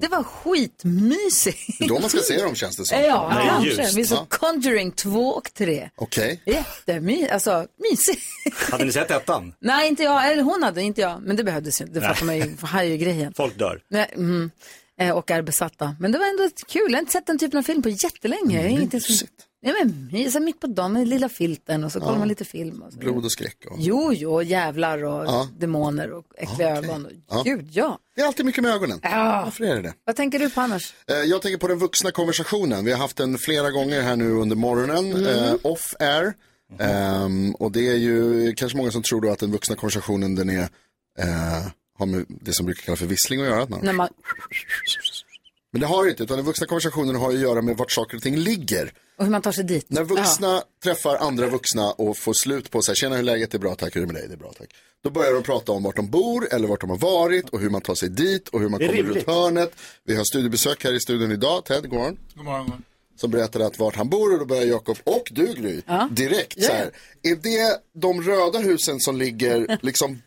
[0.00, 1.78] Det var skitmysigt.
[1.78, 2.98] Det är då man ska se dem känns det som.
[3.00, 3.82] Ja, Nej, kanske.
[3.82, 3.96] just.
[3.96, 4.28] Vi såg.
[4.28, 5.90] Conjuring 2 och 3.
[5.96, 6.42] Okej.
[6.46, 8.22] Jättemysigt, alltså mysigt.
[8.70, 9.54] Hade ni sett ettan?
[9.60, 10.32] Nej, inte jag.
[10.32, 11.22] Eller hon hade, inte jag.
[11.22, 12.00] Men det behövdes ju inte.
[12.00, 12.56] Det fattar man ju.
[12.62, 13.32] Här är ju grejen.
[13.36, 13.80] Folk dör.
[13.88, 14.50] Nej, mm,
[15.00, 15.96] eh, och är besatta.
[16.00, 16.82] Men det var ändå kul.
[16.88, 18.62] Jag har inte sett den typen av film på jättelänge.
[18.62, 19.00] Jag är inte
[19.64, 22.82] Ja, men mys, mitt på dagen med lilla filten och så kollar man lite film.
[22.82, 22.98] Och så.
[22.98, 23.56] Blod och skräck.
[23.70, 23.76] Och...
[23.80, 26.84] Jo, jo, jävlar och demoner och äckliga Okej.
[26.90, 27.06] ögon.
[27.28, 27.44] Och.
[27.44, 27.98] Gud, ja.
[28.14, 29.00] Det är alltid mycket med ögonen.
[29.02, 29.42] Ja.
[29.44, 29.94] Varför är det det?
[30.04, 30.94] Vad tänker du på annars?
[31.06, 32.84] Eh, Jag tänker på den vuxna konversationen.
[32.84, 35.26] Vi har haft den flera gånger här nu under morgonen, Mm.
[35.26, 36.34] eh, off air.
[36.78, 40.50] Ehm, och det är ju kanske många som tror då att den vuxna konversationen den
[40.50, 40.62] är,
[41.18, 41.66] eh,
[41.98, 43.66] har med det som brukar kallas för vissling att göra.
[43.82, 44.08] När man...
[45.72, 47.92] Men det har det inte, utan den vuxna konversationen har ju att göra med vart
[47.92, 48.92] saker och ting ligger.
[49.18, 49.86] Och hur man tar sig dit.
[49.88, 53.56] När vuxna träffar andra vuxna och får slut på så här, tjena hur läget, det
[53.56, 54.68] är bra tack, hur är det med dig, det är bra tack.
[55.04, 57.70] Då börjar de prata om vart de bor eller vart de har varit och hur
[57.70, 59.16] man tar sig dit och hur man kommer rimligt.
[59.16, 59.72] runt hörnet.
[60.04, 62.18] Vi har studiebesök här i studion idag, Ted, god morgon.
[62.34, 62.82] God morgon.
[63.16, 66.72] Som berättade att vart han bor och då börjar Jakob och du Gry direkt så
[66.72, 66.90] här.
[67.22, 70.22] Är det de röda husen som ligger liksom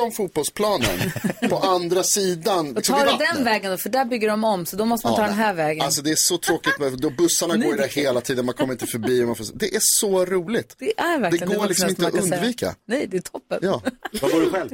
[0.00, 1.12] bortom fotbollsplanen
[1.48, 2.68] på andra sidan?
[2.70, 3.76] Och Liksom tar vid du den vägen då?
[3.78, 5.84] För där bygger de om, så då måste man ta den här vägen.
[5.84, 8.72] Alltså det är så tråkigt, med, då bussarna går ju där hela tiden, man kommer
[8.72, 9.22] inte förbi.
[9.22, 10.76] och Man får, det är så roligt.
[10.78, 12.40] det är verkligen det går liksom vuxnaste inte att kan säga.
[12.40, 12.74] undvika.
[12.86, 13.58] Nej, det är toppen.
[13.62, 13.82] Ja.
[14.22, 14.70] Vad går du själv?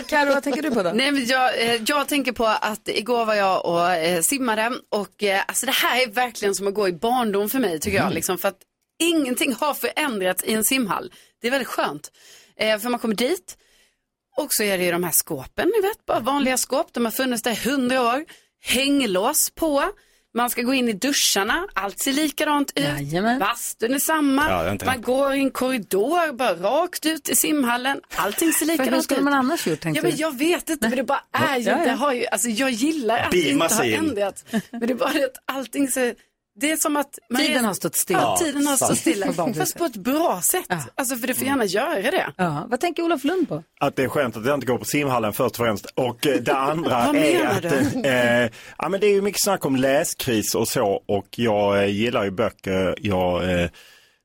[0.06, 0.90] Karo, vad tänker du på då?
[0.94, 5.22] Nej, men jag, eh, jag tänker på att igår var jag och eh, simmade och
[5.22, 8.12] eh, alltså det här är verkligen som att gå i barndom för mig tycker jag.
[8.14, 8.58] Liksom, för att
[9.02, 11.12] ingenting har förändrats i en simhall.
[11.40, 12.10] Det är väldigt skönt.
[12.56, 13.56] Eh, för man kommer dit
[14.40, 16.92] och så är det ju de här skåpen, ni vet, bara vanliga skåp.
[16.92, 18.24] De har funnits där i hundra år.
[18.62, 19.84] Hänglås på.
[20.34, 22.84] Man ska gå in i duscharna, allt ser likadant ut.
[22.84, 23.38] Jajamän.
[23.38, 24.50] Bastun är samma.
[24.50, 28.00] Ja, det man går i en korridor, bara rakt ut i simhallen.
[28.16, 29.24] Allting ser För hur likadant skulle ut.
[29.24, 31.84] man annars gjort, Ja, men jag vet inte, men det bara är ju, Ja, ja.
[31.84, 34.44] det har ju, alltså jag gillar att det Beama inte har ändrats.
[34.70, 36.12] Men det är bara det att allting så,
[36.54, 38.16] det är som att Tiden är, har stått still.
[38.20, 39.32] Ja, tiden har stått stilla.
[39.56, 40.66] Fast på ett bra sätt.
[40.94, 42.32] Alltså för det får gärna göra det.
[42.36, 43.62] Ja, vad tänker Olof Lund på?
[43.80, 45.86] Att det är skönt att jag inte går på simhallen först och främst.
[45.94, 48.08] Och eh, det andra är att du?
[48.08, 51.02] eh, ja, men det är ju mycket snack om läskris och så.
[51.06, 52.94] Och jag eh, gillar ju böcker.
[52.98, 53.70] Jag eh,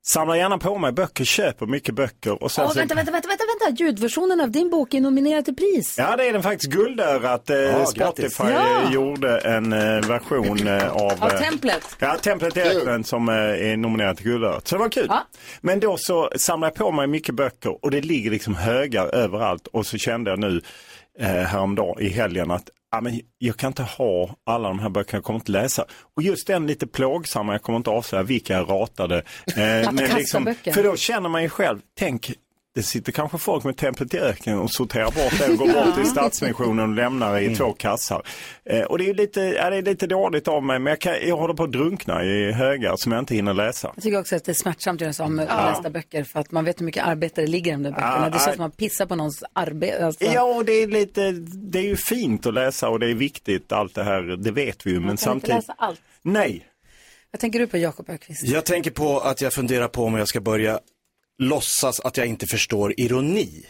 [0.08, 2.44] samlar gärna på mig böcker, köper mycket böcker.
[2.44, 3.84] Och sen Åh, så- vänta, vänta, vänta, vänta, vänta.
[3.84, 5.96] Ljudversionen av din bok är nominerad till pris.
[5.98, 6.72] Ja, det är den faktiskt.
[6.74, 7.50] Guldörat.
[7.50, 8.40] Eh, Ja, Spotify grattis.
[8.40, 8.92] eh, Ja.
[8.92, 11.12] gjorde en eh, version eh, av...
[11.24, 11.96] Av eh, templet.
[12.00, 14.68] Ja, Templet Eklund som eh, är nominerad till Guldörat.
[14.68, 15.06] Så det var kul.
[15.10, 15.24] Ja.
[15.62, 19.68] Men då så samlar jag på mig mycket böcker och det ligger liksom högar överallt.
[19.68, 20.62] Och så kände jag nu
[21.20, 25.18] eh, häromdagen i helgen att ja, men jag kan inte ha alla de här böckerna,
[25.18, 25.86] jag kommer inte läsa.
[26.16, 29.18] Och just den lite plågsamma, jag kommer inte avslöja vilka jag ratade.
[29.18, 29.96] Eh, men
[30.44, 30.72] böcker.
[30.72, 32.32] för då känner man ju själv, tänk
[32.76, 35.96] det sitter kanske folk med tempet i öknen och sorterar bort det och går bort
[35.96, 38.22] till Stadsmissionen och lämnar i två kassar.
[38.66, 41.14] Eh, och det är, lite, ja, det är lite dåligt av mig, men jag, kan,
[41.28, 43.92] jag håller på att drunkna i högar som jag inte hinner läsa.
[43.96, 45.70] Jag tycker också att det är smärtsamt att göra med Ja.
[45.70, 48.20] lästa böcker för att man vet hur mycket arbete det ligger i de där böckerna.
[48.24, 50.06] Ja, det känns som att man pissar på någons arbete.
[50.06, 53.16] Alltså, Ja, och det är, lite, det är ju fint att läsa och det är
[53.16, 54.96] viktigt allt det här, det vet vi ju.
[54.96, 56.02] Men kan inte samtidigt, läsa allt.
[56.22, 56.66] nej.
[57.32, 58.44] Vad tänker du på Jakob Öqvist?
[58.44, 60.80] Jag tänker på att jag funderar på om jag ska börja
[61.38, 63.66] låtsas att jag inte förstår ironi.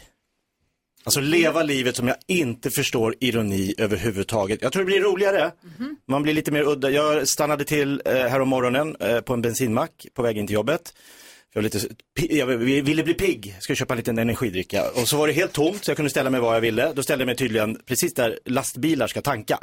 [1.04, 4.62] Alltså leva livet som jag inte förstår ironi överhuvudtaget.
[4.62, 5.52] Jag tror det blir roligare.
[6.08, 6.90] Man blir lite mer udda.
[6.90, 10.54] Jag stannade till eh, här om morgonen eh, på en bensinmack på väg in till
[10.54, 10.94] jobbet.
[11.52, 11.80] Jag, lite,
[12.14, 14.90] jag ville bli pigg, ska köpa en liten energidricka.
[14.90, 16.92] Och så var det helt tomt så jag kunde ställa mig var jag ville.
[16.92, 19.58] Då ställde jag mig tydligen precis där lastbilar ska tanka.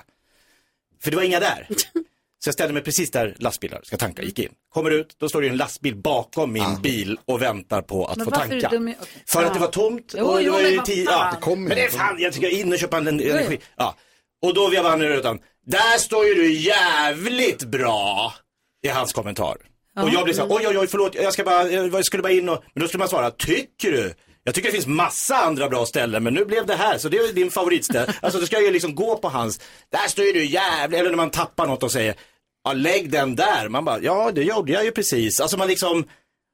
[1.04, 1.68] För det var inga där.
[2.44, 4.50] Så jag ställde mig precis där lastbilar ska tanka, gick in.
[4.74, 8.26] Kommer ut, då står det en lastbil bakom min bil och väntar på att Men
[8.26, 8.56] få tanka.
[8.70, 9.24] du dum i- okej.
[9.28, 10.82] För att det var tomt Jo, och det jo, var ju.
[11.04, 11.32] Ja.
[11.36, 13.60] Det kommer Men det är fan, jag ska in och köpa en energi.
[13.78, 13.96] Ja.
[14.42, 15.40] Och då vevade han ur rutan.
[15.66, 18.34] Där står ju du jävligt bra,
[18.82, 19.58] är hans kommentar.
[20.02, 22.34] Och jag blir så här, oj oj oj förlåt, jag, ska bara, jag skulle bara
[22.34, 24.14] in och, men då skulle man svara, tycker du?
[24.44, 27.18] Jag tycker det finns massa andra bra ställen, men nu blev det här, så det
[27.18, 28.14] är din favoritställe.
[28.22, 29.60] Alltså då ska jag ju liksom gå på hans,
[29.92, 32.16] där står ju du jävligt, eller när man tappar något och säger,
[32.64, 33.70] ja lägg den där.
[33.70, 35.40] Man bara, ja det gjorde jag ju precis.
[35.40, 36.04] Alltså man liksom,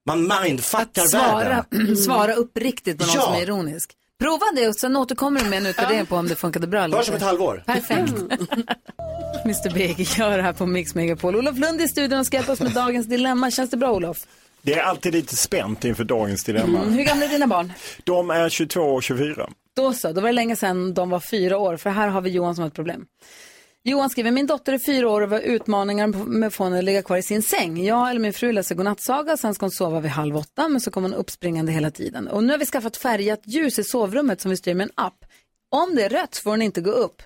[0.06, 1.98] man mindfuckar Svara, världen.
[2.06, 3.22] svara uppriktigt på någon Ja.
[3.22, 3.91] som är ironisk.
[4.19, 6.98] Prova det och sen återkommer du med en utvärdering på om det funkade bra eller
[6.98, 7.63] Hörs om ett halvår.
[7.65, 8.13] Perfekt.
[9.45, 11.36] Mr Big gör det här på Mix Megapol.
[11.36, 13.52] Olof Lund i studion och ska hjälpa oss med dagens dilemma.
[13.52, 14.17] Känns det bra Olof?
[14.62, 16.80] Det är alltid lite spänt inför dagens dilemma.
[16.80, 16.93] Mm.
[16.93, 17.74] Hur gamla är dina barn?
[18.04, 19.50] De är 22 och 24.
[19.76, 22.30] Då så, då var det länge sedan de var fyra år, för här har vi
[22.30, 23.06] Johan som har ett problem.
[23.84, 26.84] Johan skriver, min dotter är fyra år och var utmaningar med att få henne att
[26.84, 27.86] ligga kvar i sin säng.
[27.86, 30.92] Jag eller min fru läser godnattsaga, sen ska hon sova vid halv åtta, men så
[30.92, 32.28] kommer hon uppspringande hela tiden.
[32.28, 35.26] Och nu har vi skaffat färgat ljus i sovrummet som vi styr med en app.
[35.72, 37.22] Om det är rött får hon inte gå upp.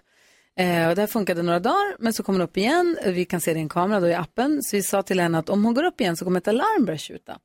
[0.59, 2.97] Eh, och det här funkade några dagar, men så kom hon upp igen.
[3.05, 4.63] Vi kan se det i en kamera då i appen.
[4.63, 6.85] Så vi sa till henne att om hon går upp igen så kommer ett alarm
[6.85, 7.37] börja tjuta.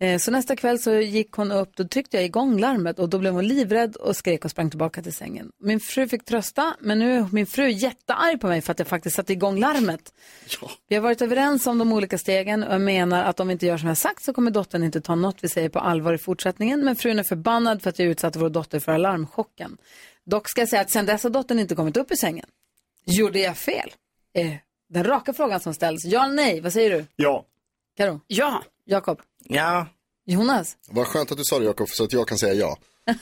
[0.00, 3.18] Eh, Så nästa kväll så gick hon upp, då tryckte jag igång larmet och då
[3.18, 5.50] blev hon livrädd och skrek och sprang tillbaka till sängen.
[5.58, 8.88] Min fru fick trösta, men nu är min fru jättearg på mig för att jag
[8.88, 10.12] faktiskt satte igång larmet.
[10.88, 13.66] Vi har varit överens om de olika stegen och jag menar att om vi inte
[13.66, 16.18] gör som jag sagt så kommer dottern inte ta något vi säger på allvar i
[16.18, 16.84] fortsättningen.
[16.84, 19.76] Men frun är förbannad för att jag utsatte vår dotter för alarmchocken.
[20.26, 22.46] Dock ska jag säga att sen dess har dottern inte kommit upp i sängen.
[23.06, 23.90] Gjorde jag fel?
[24.34, 24.52] Eh,
[24.88, 27.06] den raka frågan som ställs, ja eller nej, vad säger du?
[27.16, 27.44] Ja.
[27.96, 28.20] Karo?
[28.26, 28.62] Ja.
[28.84, 29.20] Jakob?
[29.48, 29.86] Ja.
[30.26, 30.76] Jonas?
[30.88, 32.76] Vad skönt att du sa det Jakob, så att jag kan säga ja.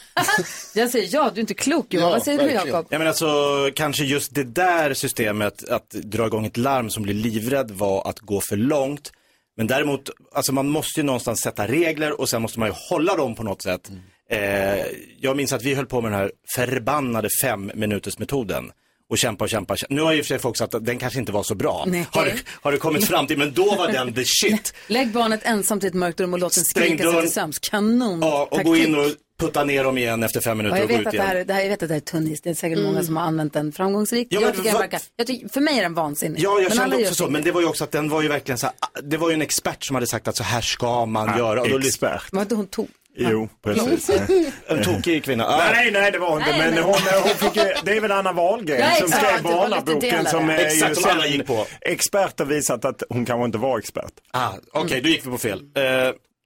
[0.74, 2.06] Jag säger ja, du är inte klok Johan.
[2.06, 2.66] Ja, Vad säger du verkligen.
[2.66, 2.86] Jakob?
[2.90, 3.26] Ja men alltså
[3.74, 8.20] kanske just det där systemet att dra igång ett larm som blir livrädd var att
[8.20, 9.12] gå för långt.
[9.56, 13.16] Men däremot, alltså man måste ju någonstans sätta regler och sen måste man ju hålla
[13.16, 13.90] dem på något sätt.
[14.30, 14.86] Eh,
[15.20, 18.72] jag minns att vi höll på med den här förbannade fem minuters metoden
[19.14, 19.76] och kämpa och kämpa.
[19.88, 21.54] Nu har ju i och för sig folk sagt att den kanske inte var så
[21.54, 21.84] bra.
[21.86, 22.06] Nej.
[22.10, 24.74] Har, det- har det kommit fram till, men då var den the shit.
[24.86, 27.58] Lägg barnet ensamt i ett mörkt rum och låt den skrika sig till sömns.
[27.58, 28.20] Kanon.
[28.22, 29.06] Ja, och gå in och
[29.40, 31.16] putta ner dem igen efter fem Ja, minuter jag, och gå vet ut att det
[31.16, 31.26] igen.
[31.28, 32.40] här, det här, jag vet att det här är tunnis.
[32.40, 34.32] Det är säkert många som har använt den framgångsrikt.
[34.32, 36.40] Ja, jag tycker vad- verkar, jag tycker, för mig är den vansinnig.
[36.40, 37.28] Ja, jag Men kände också så.
[37.28, 39.28] Men det var ju också att den var ju verkligen så här, ah, det var
[39.28, 41.60] ju en expert som hade sagt att så här ska man göra.
[41.62, 42.22] Och då Expert.
[42.32, 42.88] Var inte hon tog?
[43.16, 44.10] Jo, precis.
[44.68, 45.46] En tokig kvinna.
[45.46, 45.70] Ah.
[45.72, 46.50] Nej, nej, det var hon inte.
[46.50, 46.82] Nej, Men nej.
[46.82, 50.58] hon, hon fick, ju- det är väl Anna Wahlgren Ja, som skrev barnaboken som är
[50.58, 51.66] Exakt, ju som alla gick på.
[51.80, 54.12] experter visat att hon kanske inte var expert.
[54.32, 55.60] Ah, Okej, då gick vi på fel.
[55.76, 55.82] Eh,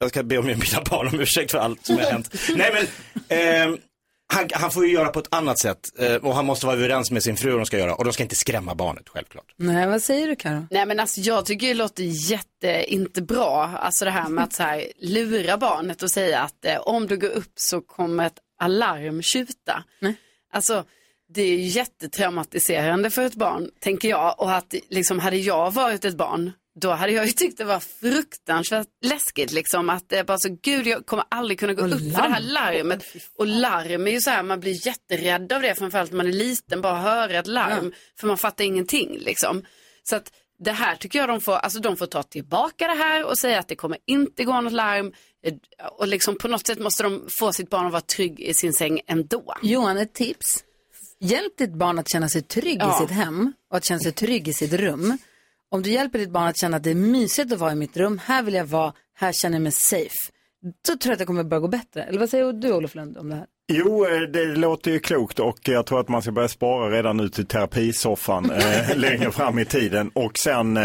[0.00, 0.58] jag ska be om mina
[0.90, 2.34] barn om ursäkt för allt som har hänt.
[2.56, 2.86] Nej men,
[3.38, 3.78] ehm,
[4.34, 5.78] han, han får ju göra på ett annat sätt.
[5.98, 7.94] Eh, och han måste vara överens med sin fru hur de ska göra.
[7.94, 9.54] Och de ska inte skrämma barnet, självklart.
[9.56, 10.66] Nej, vad säger du Karo?
[10.70, 14.52] Nej men alltså jag tycker det låter jätte, inte bra, alltså det här med att
[14.52, 18.38] så här, lura barnet och säga att eh, om du går upp så kommer ett
[18.60, 19.84] alarm tjuta.
[20.52, 20.84] Alltså
[21.34, 24.34] det är ju jättetraumatiserande för ett barn, tänker jag.
[24.40, 27.80] Och att liksom hade jag varit ett barn, då hade jag ju tyckt det var
[27.80, 29.90] fruktansvärt läskigt liksom.
[29.90, 32.40] Att det bara så, gud jag kommer aldrig kunna gå Och upp för det här
[32.40, 32.76] larm.
[32.88, 33.04] larmet.
[33.38, 36.32] Och larm är ju så här, man blir jätterädd av det, framförallt när man är
[36.32, 37.92] liten, bara höra ett larm.
[38.20, 39.62] För man fattar ingenting liksom.
[40.02, 40.32] Så att
[40.64, 43.58] det här tycker jag de får, alltså de får ta tillbaka det här och säga
[43.58, 45.12] att det kommer inte gå något larm.
[45.98, 48.72] Och liksom på något sätt måste de få sitt barn att vara trygg i sin
[48.72, 49.54] säng ändå.
[49.62, 50.64] Johan, ett tips.
[51.20, 52.96] Hjälp ditt barn att känna sig trygg Ja.
[52.96, 55.18] i sitt hem och att känna sig trygg i sitt rum.
[55.70, 57.96] Om du hjälper ditt barn att känna att det är mysigt att vara i mitt
[57.96, 60.32] rum, här vill jag vara, här känner jag mig safe.
[60.86, 62.02] då tror jag att det kommer börja gå bättre.
[62.02, 63.46] Eller vad säger du Olof Lund om det här?
[63.70, 67.16] Jo, eh, det låter ju klokt och jag tror att man ska börja spara redan
[67.16, 70.10] nu till terapisoffan eh, längre fram i tiden.
[70.14, 70.82] Och sen, eh,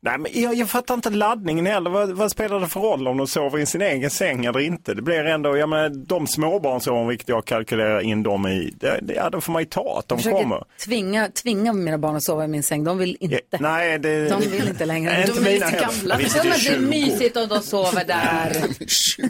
[0.00, 1.90] nej men jag, jag fattar inte laddningen heller.
[1.90, 4.94] Vad, vad spelar det för roll om de sover i sin egen säng eller inte?
[4.94, 9.14] Det blir ändå, jag menar de småbarnsåren, vilket jag kalkylerar in dem i, det, det,
[9.14, 10.64] ja, då får man ju ta att de Jag kommer.
[10.84, 12.84] tvinga, tvinga mina barn att sova i min säng.
[12.84, 13.58] De vill inte.
[13.60, 14.28] Nej, det...
[14.28, 15.12] De vill inte längre.
[15.12, 16.16] Nej, inte de är mina lite gamla.
[16.16, 17.10] Visst, Ja, det är men det är 20.
[17.10, 18.52] mysigt om de sover där.
[18.86, 19.28] 20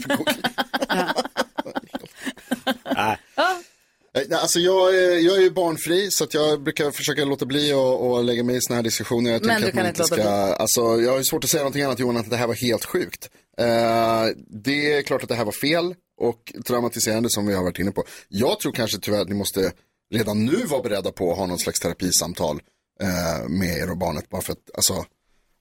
[0.88, 1.04] Nej.
[4.14, 7.72] Nej, Alltså jag, är, jag är ju barnfri så att jag brukar försöka låta bli
[7.72, 9.30] att att lägga mig i såna här diskussioner.
[9.32, 10.24] Jag Men tycker du att kan inte låta ska, bli.
[10.62, 13.30] alltså, Jag har svårt att säga någonting annat Johan, att det här var helt sjukt.
[13.58, 17.78] Eh, det är klart att det här var fel och traumatiserande som vi har varit
[17.78, 18.04] inne på.
[18.28, 19.72] Jag tror kanske tyvärr att ni måste
[20.14, 22.60] redan nu vara beredda på att ha någon slags terapisamtal
[23.02, 24.28] eh, med er och barnet.
[24.28, 25.04] Bara för att, alltså,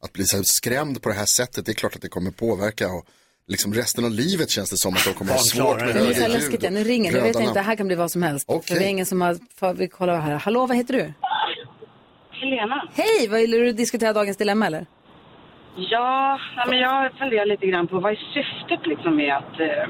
[0.03, 2.87] att bli så skrämd på det här sättet, det är klart att det kommer påverka.
[2.91, 3.05] Och,
[3.53, 5.93] Liksom resten av livet känns det som att de kommer ha svårt med det.
[5.93, 6.73] Nu är det så här höga läskigt ljud.
[6.73, 7.17] Nu ringer det.
[7.17, 8.45] Jag vet röda inte, det här kan bli vad som helst.
[8.49, 8.67] Okej.
[8.67, 10.35] För vi är ingen som har, för, vi kollar här.
[10.45, 11.05] Hallå, vad heter du?
[12.41, 12.77] Helena.
[13.01, 14.85] Hej, vill du diskutera dagens dilemma eller?
[15.93, 19.83] Ja, nej, men jag funderar lite grann på vad är syftet liksom med att eh,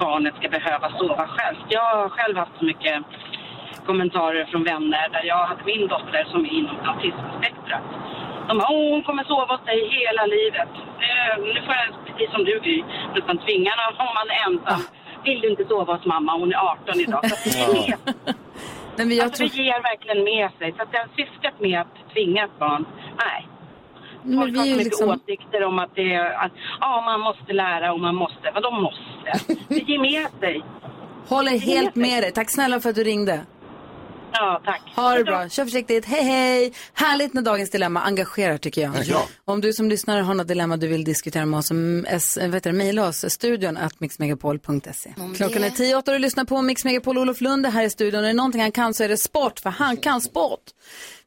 [0.00, 1.56] barnet ska behöva sova själv.
[1.68, 2.96] Jag har själv haft så mycket
[3.86, 7.86] kommentarer från vänner där jag hade min dotter som är inom autismspektrat.
[8.50, 10.72] De bara, "Åh, hon kommer sova hos dig hela livet.
[11.06, 12.78] Eh, nu får jag, precis som du Gry,
[13.14, 13.72] nästan tvinga
[14.04, 14.80] om man är ensam.
[15.24, 16.32] Vill du inte sova hos mamma?
[16.42, 17.22] Hon är 18 idag.
[17.30, 17.98] Så det, är
[18.96, 20.68] Nej, men jag alltså, det ger verkligen med sig.
[20.76, 22.86] Så att det syftet med att tvinga ett barn,
[23.24, 23.46] nej.
[24.22, 27.00] Men Folk vi har är så mycket liksom- åsikter om att, det, är- att ja,
[27.10, 28.50] man måste lära och man måste.
[28.54, 29.54] Vad de måste?
[29.68, 30.62] Det ger med sig.
[31.28, 32.32] Håller helt med dig.
[32.32, 33.40] Tack snälla för att du ringde.
[34.42, 34.80] Ja, tack.
[34.96, 35.48] Ha det bra.
[35.48, 36.04] Kör försiktigt.
[36.04, 36.72] Hej, hej.
[36.94, 38.92] Härligt när dagens dilemma engagerar tycker jag.
[39.04, 39.28] Ja.
[39.44, 42.64] Om du som lyssnare har något dilemma du vill diskutera med oss, som s- vet
[42.64, 45.14] du, mejla oss, studion at mixmegapol.se.
[45.36, 47.18] Klockan är tio, åtta och du lyssnar på Mix Megapol.
[47.18, 48.24] Olof Lund är här i studion.
[48.24, 50.60] Är det någonting han kan så är det sport, för han kan sport.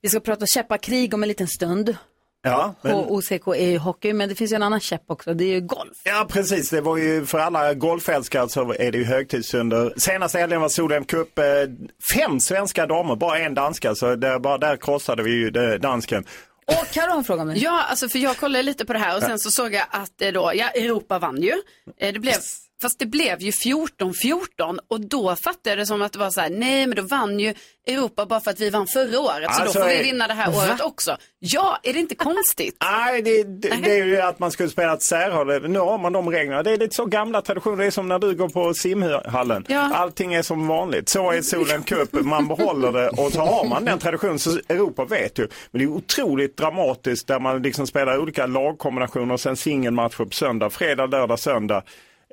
[0.02, 1.98] Vi ska prata käppakrig om en liten stund.
[2.46, 2.94] Ja, men...
[2.94, 5.34] HOCK är ju hockey, men det finns ju en annan käpp också.
[5.34, 5.98] Det är ju golf.
[6.04, 6.70] Ja, precis.
[6.70, 9.94] Det var ju för alla golfälskare så är det ju högtidsstunder.
[9.98, 11.40] Senaste helgen var Solheim Cup.
[11.40, 11.44] eh,
[12.16, 13.96] Fem svenska damer, bara en danska.
[13.96, 16.26] Så där, bara där krossade vi ju det- dansken.
[16.66, 17.54] Och Karo har en fråga det.
[17.56, 20.12] Ja, alltså för jag kollade lite på det här och sen så såg jag att
[20.18, 21.54] det då, ja, Europa vann ju.
[22.00, 22.34] Eh, Det blev,
[22.84, 26.42] fast det blev ju 14-14 och då fattade jag det som att det var så
[26.42, 27.54] här, nej men då vann ju
[27.88, 30.28] Europa bara för att vi vann förra året, så Alltså, då får vi är- vinna
[30.28, 30.58] det här Va?
[30.58, 31.18] året också.
[31.40, 32.78] Ja, är det inte konstigt?
[32.84, 35.70] Nej, det, det, det är ju att man skulle spela ett särhåll.
[35.70, 36.64] Nu har man de reglerna.
[36.64, 37.78] Det är lite så gamla traditioner.
[37.78, 39.66] Det är som när du går på simhallen.
[39.68, 39.92] Ja.
[39.96, 41.10] Allting är som vanligt.
[41.10, 42.14] Så är Solheim Cup.
[42.14, 44.40] Man behåller det och så har man den traditionen.
[44.40, 45.48] Så Europa vet ju.
[45.72, 50.32] Men det är otroligt dramatiskt där man liksom spelar olika lagkombinationer och sen singelmatcher på
[50.32, 50.70] söndag.
[50.70, 51.84] Fredag, lördag, söndag.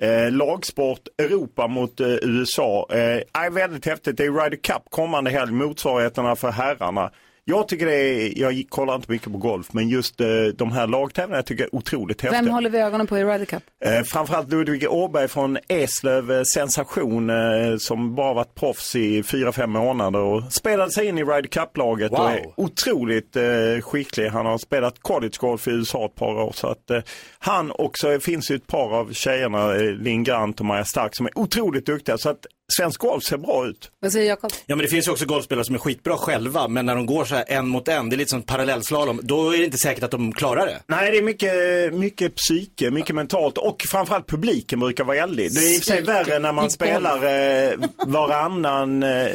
[0.02, 2.86] Eh, lagsport, Europa mot eh, USA.
[2.90, 4.16] Eh, är väldigt häftigt.
[4.16, 7.10] Det är Ryder Cup kommande helg, motsvarigheterna för herrarna.
[7.50, 10.86] Jag tycker det är, jag kollar inte mycket på golf, men just eh, de här
[10.86, 12.42] lagtävlingarna tycker jag är otroligt häftiga.
[12.42, 13.62] Vem håller vi ögonen på i Ryder Cup?
[13.84, 19.52] Eh, framförallt Ludvig Åberg från Eslöv, eh, sensation, eh, som bara varit proffs i fyra
[19.52, 22.28] fem månader och spelade sig in i Ryder Cup-laget och Wow.
[22.28, 23.42] är otroligt eh,
[23.82, 24.28] skicklig.
[24.28, 26.52] Han har spelat collegegolf i USA ett par år.
[26.54, 27.00] Så att, eh,
[27.38, 31.16] han också, det finns ju ett par av tjejerna, eh, Linn Grant och Maja Stark,
[31.16, 32.18] som är otroligt duktiga.
[32.18, 33.90] Så att svensk golf ser bra ut.
[34.00, 34.52] Vad säger Jakob?
[34.66, 37.24] Ja men det finns ju också golfspelare som är skitbra själva, men när de går
[37.24, 40.04] så här en mot en, det är lite som parallellslalom, då är det inte säkert
[40.04, 40.80] att de klarar det.
[40.86, 45.54] Nej, det är mycket, mycket psyke, mycket mentalt och framförallt publiken brukar vara eldig.
[45.54, 47.72] Det är i och för sig värre när man spelar eh,
[48.06, 49.28] varannan eh,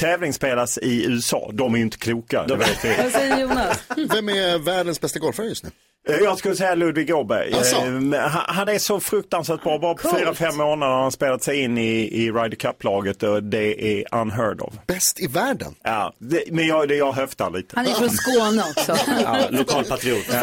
[0.00, 1.50] tävling spelas i USA.
[1.52, 2.84] De är ju inte kloka, vet.
[2.98, 3.82] Vad säger Jonas?
[3.96, 5.70] Vem är världens bästa golfare just nu?
[6.08, 7.54] Eh, Jag skulle säga Ludvig Åberg.
[7.54, 7.76] Alltså?
[7.76, 9.78] Eh, Han är så fruktansvärt bra.
[9.78, 13.42] Bara på fyra, fem månader har han spelat sig in i, i Ryder Cup-laget och
[13.42, 14.74] det är unheard of.
[14.86, 15.74] Bäst i världen?
[15.82, 17.76] Ja, det, men jag, det, jag höftar lite.
[17.76, 18.96] Han är från Skåne också.
[19.22, 20.24] Ja, lokalpatriot.
[20.32, 20.42] Ja.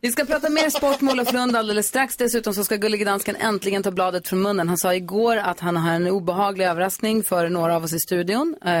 [0.00, 2.16] Vi ska prata mer sport med Olof Lund alldeles strax.
[2.16, 4.68] Dessutom så ska Gullige Dansken äntligen ta bladet från munnen.
[4.68, 8.54] Han sa igår att han har en obehaglig överraskning för några av oss i studion.
[8.64, 8.72] Eh,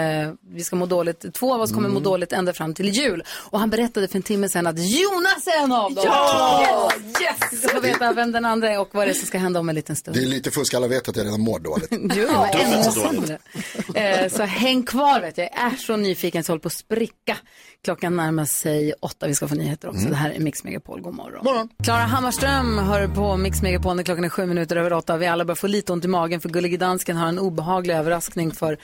[0.54, 1.34] vi ska må dåligt.
[1.34, 3.24] Två av oss kommer må dåligt ända fram till jul.
[3.50, 6.04] Och han berättade för en timme sedan att Jonas är en av dem.
[6.06, 6.15] Ja!
[7.22, 7.52] Yes!
[7.52, 9.60] Vi ska få veta vem den andra är och vad det är som ska hända
[9.60, 10.16] om en liten stund.
[10.16, 11.88] Det är lite fusk, alla vet att jag redan mår dåligt.
[12.16, 13.38] Jo, ännu sämre.
[13.94, 15.48] Eh, så häng kvar vet jag.
[15.54, 17.36] Jag är så nyfiken så jag håller på att spricka.
[17.84, 19.26] Klockan närmar sig åtta.
[19.26, 20.08] Vi ska få nyheter också.
[20.08, 21.00] Det här är Mix Megapol.
[21.00, 21.68] God morgon.
[21.84, 25.16] Klara Hammarström hör på Mix Megapol när klockan är sju minuter över åtta.
[25.16, 28.52] Vi alla börjar få lite ont i magen för Gullige Dansken har en obehaglig överraskning
[28.52, 28.78] för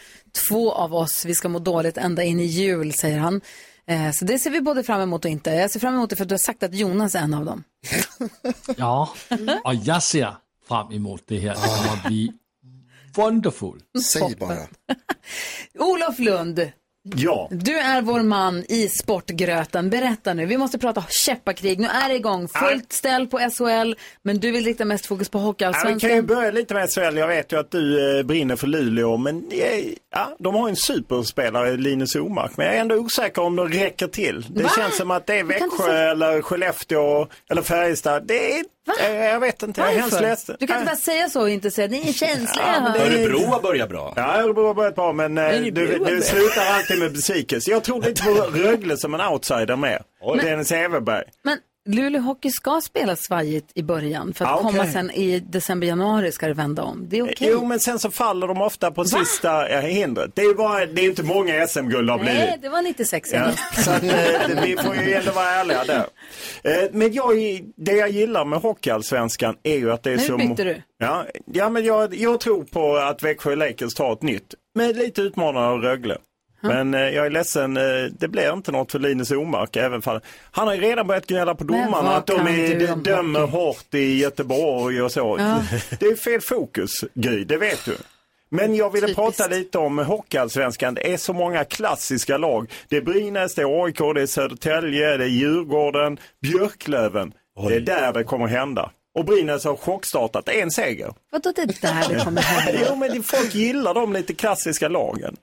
[0.49, 1.25] två av oss.
[1.25, 3.41] Vi ska må dåligt ända in i jul, säger han.
[3.87, 5.51] Eh, så det ser vi både fram emot och inte.
[5.51, 7.45] Jag ser fram emot det för att du har sagt att Jonas är en av
[7.45, 7.65] dem.
[8.77, 9.15] Ja,
[9.65, 10.37] och jag ser
[10.69, 11.55] fram emot det här.
[11.55, 12.33] Det kommer bli
[13.15, 13.83] wonderful.
[14.13, 14.57] Säg bara.
[15.79, 16.73] Olof Lund,
[17.05, 17.49] Ja.
[17.51, 19.91] du är vår man i sportgröten.
[19.91, 21.79] Berätta nu, vi måste prata käppakrig.
[21.81, 25.39] Nu är det igång, fullt ställ på SHL, men du vill rikta mest fokus på
[25.39, 26.27] Ja, vi kan ju Hockeyallsvenskan.
[26.27, 27.17] börja lite med SHL.
[27.17, 30.77] Jag vet ju att du eh, brinner för Luleå, men eh, ja, de har en
[30.77, 32.57] superspelare, Linus Omark.
[32.57, 34.47] Men jag är ändå osäker om de räcker till.
[34.51, 34.71] Det Va?
[34.77, 38.27] känns som att det är Växjö eller Skellefteå eller Färjestad.
[38.27, 38.65] Det är,
[39.01, 40.27] eh, jag vet inte, jag är hemskt Varför?
[40.29, 40.57] ledsen.
[40.61, 42.67] Du kan inte bara säga så och inte säga ni är känsliga.
[42.75, 44.13] Ja, men det Örebro har börjat bra.
[44.17, 46.25] Ja, Örebro har börjat bra, men eh, det, det börjat.
[46.25, 47.71] slutar alltid med besvikelse.
[47.71, 50.03] Jag tror lite på Rögle som en outsider med.
[50.43, 51.25] Dennis Everberg.
[51.43, 51.59] Men
[51.89, 54.73] Luleå Hockey ska spela svajigt i början för att Ja, okej.
[54.81, 57.07] komma sen i december-januari ska det vända om.
[57.09, 57.49] Det är okej.
[57.51, 60.31] Jo, men sen så faller de ofta på sista eh, hindret.
[60.35, 62.39] Det är bara, det är inte många SM-guld har blivit.
[62.39, 63.51] Nej, det var 96 Ja,
[63.85, 66.07] så att, eh, vi får ju ändå vara ärliga där.
[66.65, 67.37] Eh, men jag,
[67.77, 70.37] det jag gillar med Hockeyallsvenskan är ju att det är Nu så...
[70.37, 70.83] bytte du.
[70.99, 74.55] Ja, ja men jag, jag tror på att Växjö Lakers tar ett nytt.
[74.75, 76.19] Med lite utmanande av Rögle.
[76.63, 77.83] Men eh, jag är ledsen, eh,
[78.19, 79.77] det blir inte något för Linus Omark.
[79.77, 80.21] Även fall.
[80.51, 83.53] Han har ju redan börjat gnälla på domarna att de är, dömer hockey?
[83.53, 85.37] hårt i Göteborg och så.
[85.39, 85.63] Ja.
[86.01, 87.97] Det är fel fokus, Gry, det vet du.
[88.51, 89.37] Men jag ville Typiskt.
[89.39, 90.95] prata lite om Hockeyallsvenskan.
[90.95, 92.71] Det är så många klassiska lag.
[92.89, 97.33] Det är Brynäs, det är AIK, det är Södertälje, det är Djurgården, Björklöven.
[97.69, 98.91] Det är där det kommer hända.
[99.15, 101.15] Och Brynäs har chockstartat en seger.
[101.33, 102.81] Vadå det där det kommer hända?
[102.89, 105.37] Jo, men folk gillar de lite klassiska lagen.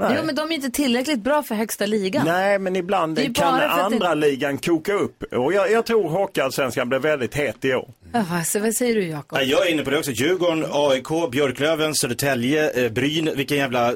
[0.00, 0.14] Nej.
[0.18, 2.26] Jo, men de är inte tillräckligt bra för högsta ligan.
[2.26, 5.22] Nej, men ibland Det kan andra ligan koka upp.
[5.32, 7.88] Och jag, jag tror Hockeyallsvenskan blir väldigt het i år.
[8.12, 9.38] Jaha, så vad säger du Jakob?
[9.38, 10.10] Ja, jag är inne på det också.
[10.10, 13.30] Djurgården, AIK, Björklöven, Södertälje, eh, Bryn.
[13.36, 13.94] Vilken jävla...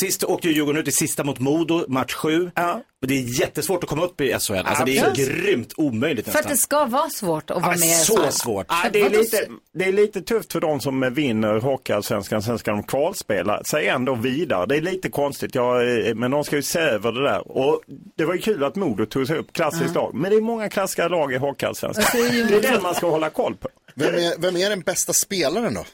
[0.00, 2.50] Sist åkte ju Djurgården ut i sista mot Modo, match sju.
[2.54, 2.80] Ja.
[3.00, 4.54] Men det är jättesvårt att komma upp i SHL.
[4.64, 7.88] Alltså det är grymt omöjligt För att det ska vara svårt att vara Ja, med.
[7.96, 8.30] så här.
[8.30, 8.66] svårt.
[8.68, 9.42] Ja, det, är lite, så-
[9.74, 14.14] det är lite tufft för de som vinner Hockeyallsvenskan, sen ska de kvalspela sig ändå
[14.14, 14.66] vidare.
[14.66, 17.48] Det är lite konstigt, jag, eh, men de ska ju se över det där.
[17.58, 17.80] Och
[18.16, 20.14] det var ju kul att Modo tog sig upp, klassiskt lag.
[20.14, 22.04] Men det är många klassiska lag i Hockeyallsvenskan.
[22.48, 23.68] Det är den man ska hålla koll på.
[23.94, 25.84] Vem är, vem är den bästa spelaren då?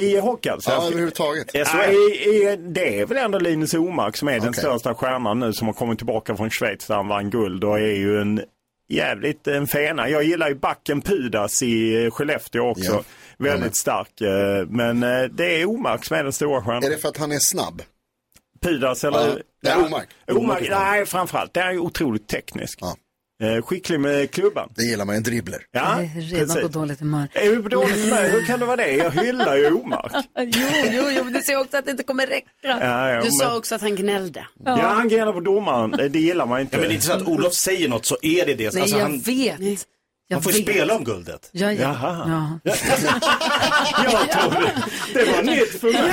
[0.00, 0.86] I Ja, Hockeyallsvenskan?
[0.86, 1.50] överhuvudtaget.
[1.54, 4.60] Ja, i, det är väl ändå Linus Omark som är den Okej.
[4.60, 7.96] största stjärnan nu som har kommit tillbaka från Schweiz där han vann guld och är
[7.96, 8.40] ju en
[8.88, 10.08] jävligt en fena.
[10.08, 12.92] Jag gillar ju backen Pudas i eh, Skellefteå också.
[12.92, 13.02] Ja.
[13.38, 14.20] Väldigt stark.
[14.20, 15.00] eh, Men
[15.36, 16.80] det är Omark som är den stora Är stjärnan.
[16.90, 17.82] det för att han är snabb?
[18.62, 19.28] Pudas eller?
[19.28, 20.08] Ja, det är Omark.
[20.32, 21.54] Omark, nej framförallt.
[21.54, 22.78] Det är otroligt teknisk.
[22.82, 22.96] Ja.
[23.42, 24.68] Eh, Skicklig med klubban.
[24.76, 25.58] Det gillar man, en dribbler.
[25.72, 26.62] Ja, Jag är redan precis.
[26.62, 27.28] på dåligt humör.
[27.32, 28.28] Är du på dåligt humör?
[28.28, 28.92] Hur kan det vara det?
[28.92, 30.12] Jag hyllar ju Omark.
[30.38, 32.46] Jo, jo, jo, men du ser också att det inte kommer räcka.
[32.62, 34.46] Ja, ja, Du sa men, också att han gnällde.
[34.64, 35.90] ja han gnäller på domaren.
[35.90, 36.76] Det- Det gillar man inte.
[36.76, 38.72] Ja, men det är inte så att Olof säger något så är det det.
[38.74, 39.86] Nej, Alltså, jag han, vet.
[40.30, 40.62] Jag han får vet.
[40.62, 41.48] spela om guldet.
[41.52, 41.82] Ja, ja.
[41.82, 42.58] Jaha.
[42.64, 42.72] ja.
[44.04, 44.72] Jag trodde,
[45.14, 46.12] det var nytt för mig.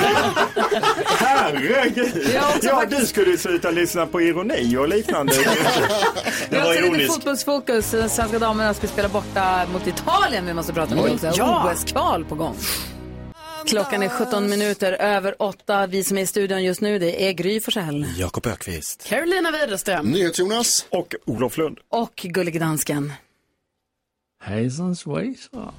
[1.06, 2.34] Herregud.
[2.62, 5.32] Ja, du skulle sluta lyssna på ironi och liknande.
[6.50, 7.14] Det var ironiskt.
[7.14, 7.90] fotbollsfokus.
[7.90, 10.46] Den svenska damerna ska spela borta mot Italien.
[10.46, 11.32] Vi måste prata om det också.
[11.36, 11.72] Ja.
[11.74, 12.56] OS-kval på gång.
[13.66, 15.86] Klockan är 17 minuter över 8.
[15.86, 18.06] Vi som är i studion just nu, det är Gry Forssell.
[18.16, 19.04] Jakob Ökvist.
[19.08, 20.06] Carolina Widerström.
[20.06, 20.86] NyhetsJonas.
[20.90, 21.78] Och Olof Lund.
[21.90, 23.12] Och Gullige Dansken.
[24.40, 25.72] Hejsan svejsan.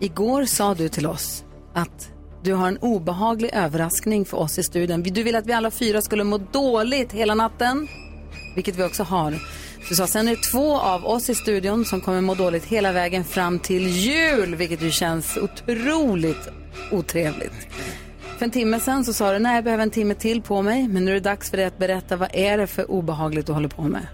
[0.00, 1.44] Igår sa du till oss
[1.74, 2.10] att
[2.42, 5.02] du har en obehaglig överraskning för oss i studion.
[5.02, 7.88] Du vill att vi alla fyra skulle må dåligt hela natten,
[8.54, 9.34] vilket vi också har.
[9.88, 12.92] Du sa sen är det två av oss i studion som kommer må dåligt hela
[12.92, 16.48] vägen fram till jul, vilket ju känns otroligt
[16.92, 17.68] otrevligt.
[18.38, 20.88] För en timme sen så sa du, nej jag behöver en timme till på mig,
[20.88, 23.52] men nu är det dags för dig att berätta vad är det för obehagligt du
[23.52, 24.06] håller på med.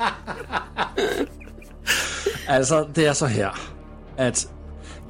[2.48, 3.50] Altså, det er så her,
[4.16, 4.48] at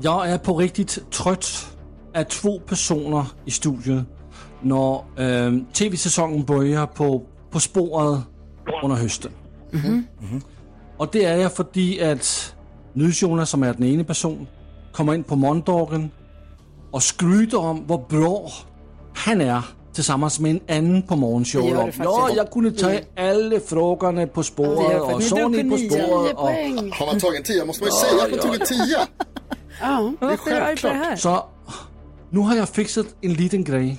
[0.03, 1.77] jeg er på rigtigt trødt
[2.15, 4.07] af to personer i studiet,
[4.63, 8.25] når øh, tv-sæsonen bøjer på, på sporet
[8.83, 9.31] under høsten.
[9.73, 10.43] Mm-hmm.
[10.99, 12.57] Og det er jeg, fordi at
[12.95, 14.49] Nydsjonas, som er den ene person,
[14.93, 16.13] kommer ind på Mondorgen
[16.93, 18.51] og skryter om, hvor bra
[19.15, 21.21] han er tillsammans med en anden på Det
[21.87, 21.99] du faktiskt.
[21.99, 25.29] Nå, jeg kunne tage alle frågorna på Ja, det sporet, gör og faktiskt.
[25.31, 26.33] så Men du ni på kunde sporet.
[26.37, 26.51] Og,
[26.99, 29.01] Har man tagit en tia måste man ju säga att man tog en tia.
[29.81, 30.13] Ja.
[30.21, 31.17] Varför är det här?
[31.17, 31.43] Så
[32.31, 33.99] nu har jeg fikset en liten grej.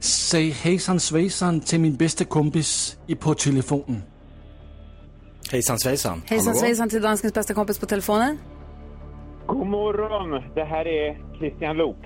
[0.00, 4.02] Säg hejsan svejsan till min bedste kompis i på telefonen.
[5.50, 6.22] Hejsan svejsan.
[6.26, 8.38] Hejsan svejsan till danskens bästa kompis på telefonen.
[9.46, 10.42] God morgon!
[10.54, 11.96] Det här är Christian Lok.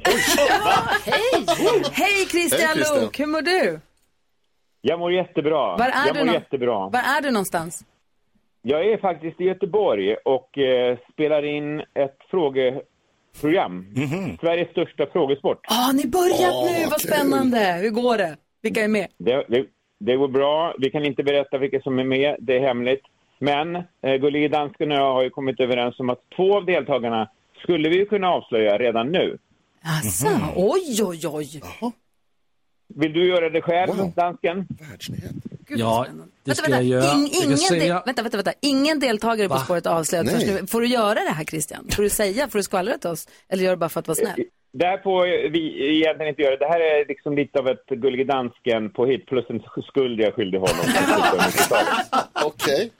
[1.04, 1.44] Hej
[1.92, 3.02] Hej, Christian Christian.
[3.04, 3.80] Lok, hur mår du?
[4.80, 5.76] Jag mår jättebra.
[5.76, 6.88] Var är jag du mår nå- jättebra.
[6.88, 7.84] Var är du någonstans?
[8.62, 13.86] Jag är faktiskt i Göteborg och eh, spelar in ett frågeprogram.
[14.40, 15.60] Sveriges största frågesport.
[15.68, 17.78] Ah, ni börjat nu, vad spännande.
[17.82, 18.36] Hur går det?
[18.62, 19.06] Vilka är med?
[19.18, 19.64] Det, det,
[20.00, 20.74] det går bra.
[20.78, 22.36] Vi kan inte berätta vilka som är med.
[22.40, 23.02] Det är hemligt.
[23.38, 23.82] Men eh,
[24.20, 27.30] Gullige Dansken och jag har ju kommit överens om att två av deltagarna
[27.62, 29.38] skulle vi ju kunna avslöja redan nu.
[29.82, 31.62] Asså, oj, oj, oj.
[32.94, 34.66] Vill du göra det själv, Dansken?
[35.68, 36.06] Ja,
[36.44, 37.08] det ska Vänta, jag vänta.
[37.08, 37.18] göra.
[37.18, 38.52] In, Jag ingen, säga, del, vänta, vänta, vänta.
[38.60, 39.60] ingen deltagare på Va?
[39.60, 40.34] spåret avslöjad Nej.
[40.34, 40.66] först nu.
[40.66, 41.86] Får du göra det här Christian?
[41.90, 43.28] Får du säga, får du skvallra till oss?
[43.48, 44.44] Eller gör du bara för att vara snäll?
[44.78, 46.56] Det här får vi egentligen inte göra.
[46.56, 50.34] Det här är liksom lite av ett Gullige Dansken på hit plus en skuld jag
[50.34, 50.86] skyldig honom.
[52.44, 52.92] Okej.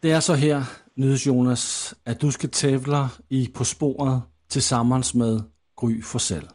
[0.00, 0.62] det är så här,
[0.94, 5.42] Nyhets-Jonas, att du ska tävla i På spåret tillsammans med
[5.80, 6.48] Gry Forssell.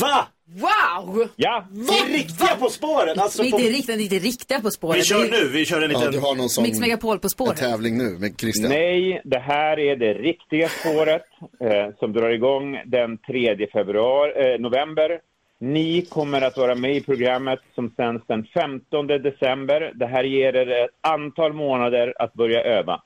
[0.00, 0.28] Va?
[0.60, 1.28] Wow!
[1.36, 1.64] Ja!
[1.70, 3.18] Det är riktiga På spåret!
[3.18, 3.56] Alltså Vi på...
[3.56, 5.00] är inte riktigt, inte riktiga På spåret.
[5.00, 6.04] Vi kör nu, vi kör en liten...
[6.04, 7.56] Ja, du har någon sån Mix Megapol På spåret.
[7.56, 8.70] tävling nu med Christian.
[8.70, 11.22] Nej, det här är det riktiga spåret
[11.60, 15.20] eh, som drar igång den 3 februari, eh, november.
[15.60, 19.92] Ni kommer att vara med i programmet som sänds den 15 december.
[19.94, 23.02] Det här ger er ett antal månader att börja öva.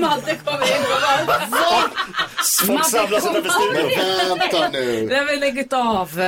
[0.00, 1.40] Madde kommer in och bara...
[2.66, 3.90] Folk samlas utanför studion.
[4.28, 5.06] Men vänta nu.
[5.08, 6.20] Det har vi lägget av.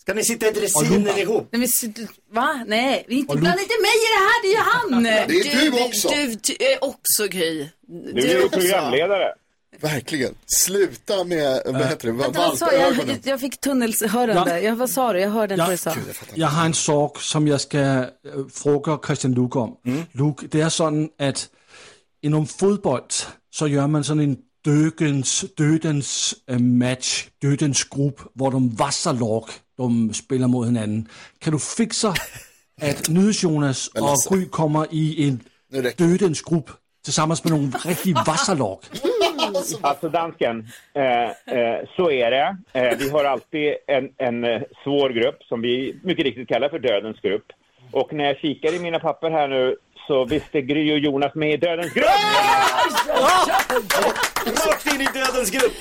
[0.00, 1.48] Ska ni sitta i dressinen ihop?
[1.50, 2.64] Nej, men, va?
[2.66, 5.02] Nej, vi inte, blanda inte mig i det här, det är ju han.
[5.02, 6.08] Det är du också.
[6.08, 7.68] Du, du är också Gry.
[8.14, 9.34] Du är ju programledare.
[9.80, 10.34] Verkligen.
[10.46, 12.96] Sluta med, vad heter det, Vänta, vad sa jag?
[12.96, 13.18] jag?
[13.24, 14.50] Jag fick tunnelshörande.
[14.50, 14.58] Ja.
[14.58, 15.20] Jag, vad sa du?
[15.20, 16.24] Jag hörde inte vad Jag, du sa.
[16.34, 18.04] jag har en sak som jag ska äh,
[18.52, 19.76] fråga Christian Luuk om.
[20.12, 21.48] Luuk, det är så att
[22.22, 23.02] inom fotboll
[23.50, 29.44] så gör man sådan en dödens, dödens äh, match, dödens grupp, hvor de vassa lag,
[29.76, 31.08] de spelar mot hinanden.
[31.40, 32.08] Kan du fixa
[32.82, 35.40] att Nyhets-Jonas och Gry kommer i en
[35.98, 36.70] dödens grupp
[37.04, 38.78] tillsammans med några riktigt vassa lag?
[39.80, 41.24] Alltså dansken, eh,
[41.58, 42.56] eh, så är det.
[42.72, 46.78] Eh, vi har alltid en, en eh, svår grupp som vi mycket riktigt kallar för
[46.78, 47.44] dödens grupp.
[47.92, 49.76] Och när jag kikar i mina papper här nu
[50.10, 52.06] så visst är Gry och Jonas med i dödens grupp!
[54.66, 55.72] Rakt in i dödens grupp!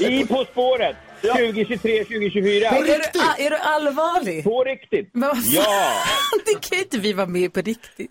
[0.00, 0.96] I På spåret!
[1.22, 2.64] 2023-2024.
[2.64, 4.44] Är du, är du allvarlig?
[4.44, 5.10] På riktigt!
[5.12, 5.52] Men vad fan?
[5.54, 6.02] Ja!
[6.46, 8.10] Det kan inte vi vara med på riktigt.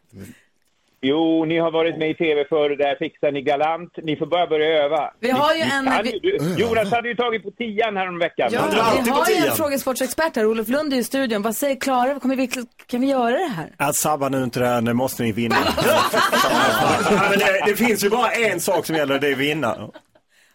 [1.04, 3.94] Jo, ni har varit med i tv förr, där fixar ni galant.
[4.04, 5.14] Ni får bara börja öva.
[5.20, 7.98] Vi har ju Ni en- kan vi- ju- du, Jonas hade ju tagit på tian
[7.98, 8.50] häromveckan.
[8.54, 8.62] Ja,
[9.06, 11.42] vi har ju en frågesportsexpert här, Olof Lund är i studion.
[11.42, 12.20] Vad säger Klara?
[12.20, 12.48] Kommer vi,
[12.88, 13.74] kan vi göra det här?
[13.78, 15.56] Att sabba nu inte det här, nu måste ni vinna.
[15.86, 19.90] ja, men det, det finns ju bara en sak som gäller, det är vinna.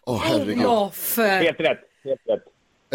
[0.05, 0.65] Åh herregud.
[0.65, 1.17] Olof!
[1.17, 2.43] Helt rätt, helt rätt.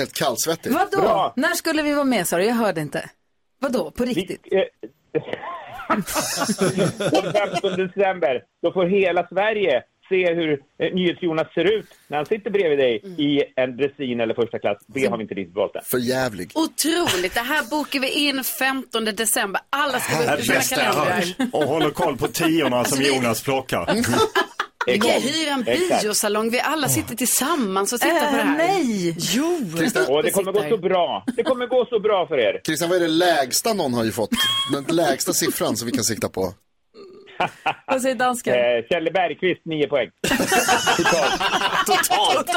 [0.06, 0.74] Ett kallsvettigt.
[0.74, 1.02] Vadå?
[1.02, 1.32] Bra.
[1.36, 2.44] När skulle vi vara med sa du?
[2.44, 3.10] Jag hörde inte.
[3.58, 3.90] Vadå?
[3.90, 4.40] På riktigt?
[4.50, 4.62] Vi, eh,
[5.88, 12.26] Den 15 december, då får hela Sverige se hur eh, NyhetsJonas ser ut när han
[12.26, 14.78] sitter bredvid dig i en dressin eller första klass.
[14.86, 15.82] Det har vi inte riktigt valt än.
[15.84, 16.50] För jävlig.
[16.54, 17.34] Otroligt.
[17.34, 19.60] Det här bokar vi in 15 december.
[19.70, 21.14] Alla ska gå Det upp i sina bästa jag kalendrar.
[21.38, 21.48] hört.
[21.52, 23.86] Och håller koll på tiorna som Jonas plockar.
[24.86, 26.50] Vi kan hyra en biosalong.
[26.50, 28.56] Vi alla sitter tillsammans och tittar på det Äh, här.
[28.58, 29.16] nej!
[29.18, 29.60] Jo!
[30.08, 31.24] Och det kommer gå så bra.
[31.36, 32.60] Det kommer gå så bra för er.
[32.66, 34.30] Christian, vad är det lägsta någon har ju fått?
[34.72, 36.54] Den lägsta siffran som vi kan sikta på.
[37.86, 38.54] Vad säger dansken?
[38.54, 40.10] Eh, Kjelle Bergqvist, 9 poäng.
[41.86, 42.50] Totalt!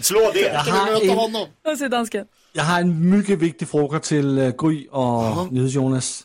[0.00, 0.40] Slå det!
[0.40, 1.46] Jag Kan vi möta en, honom?
[1.62, 2.26] Vad säger dansken?
[2.52, 6.22] jag har en mycket viktig fråga till äh, Gry och Nyhets-Jonas.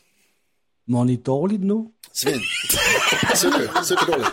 [0.86, 1.86] Mår ni dåligt nu?
[2.12, 2.40] Svin.
[3.34, 4.30] Super, superdåligt.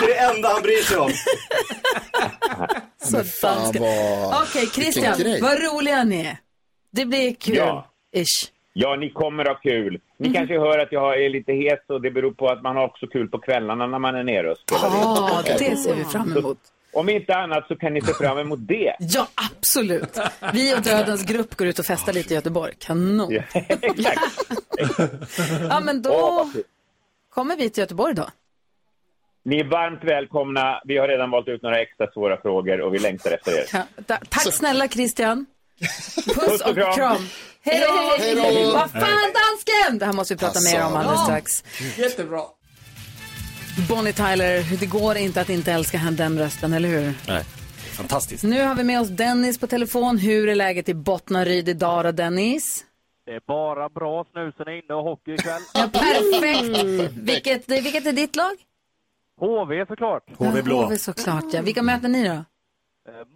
[0.00, 1.10] Det är det enda han bryr sig om.
[3.02, 4.42] Så Men fan vad...
[4.42, 5.40] Okej, Christian, Vilken grej.
[5.40, 6.36] vad roliga ni är.
[6.90, 7.56] Det blir kul.
[7.56, 7.90] Ja.
[8.16, 8.50] Ish.
[8.72, 10.00] Ja, ni kommer ha kul.
[10.18, 12.84] Ni kanske hör att jag är lite hes och det beror på att man har
[12.84, 14.82] också kul på kvällarna när man är nere och spelar.
[14.88, 16.58] Ja, det ser vi fram emot.
[16.92, 18.96] Om inte annat så kan ni se fram emot det.
[18.98, 20.18] Ja, absolut.
[20.52, 22.72] Vi och Dödens grupp går ut och festar lite i Göteborg.
[22.78, 23.32] Kanon.
[23.32, 23.42] Ja,
[23.82, 24.20] Exakt.
[25.68, 26.62] Ja, men Åh, då kul.
[27.34, 28.28] Kommer vi till Göteborg då.
[29.44, 30.80] Ni är varmt välkomna.
[30.84, 33.64] Vi har redan valt ut några extra svåra frågor och vi längtar efter er.
[33.72, 35.46] Ja, ta- Tack snälla Christian.
[36.34, 37.26] Puss och kram.
[37.62, 38.72] Hej då!
[38.72, 39.98] Vad fan dansken!
[39.98, 41.64] Det här måste vi prata Alltså, mer om alldeles strax.
[41.98, 42.40] Jättebra.
[43.88, 47.12] Bonnie Tyler, det går inte att inte älska henne, den rösten, eller hur?
[47.28, 47.44] Nej,
[47.96, 48.44] fantastiskt.
[48.44, 50.18] Nu har vi med oss Dennis på telefon.
[50.18, 52.84] Hur är läget i Bottnaryd idag då, Dennis?
[53.26, 54.24] Det är bara bra.
[54.32, 55.62] Snusen är inne och hockey ikväll.
[55.74, 57.12] Ja, perfekt!
[57.16, 58.52] Vilket, vilket är ditt lag?
[59.40, 60.24] HV såklart.
[60.38, 60.82] HV blå.
[60.82, 61.62] HV såklart, ja.
[61.62, 62.34] Vilka möter ni då?
[62.34, 62.44] Eh,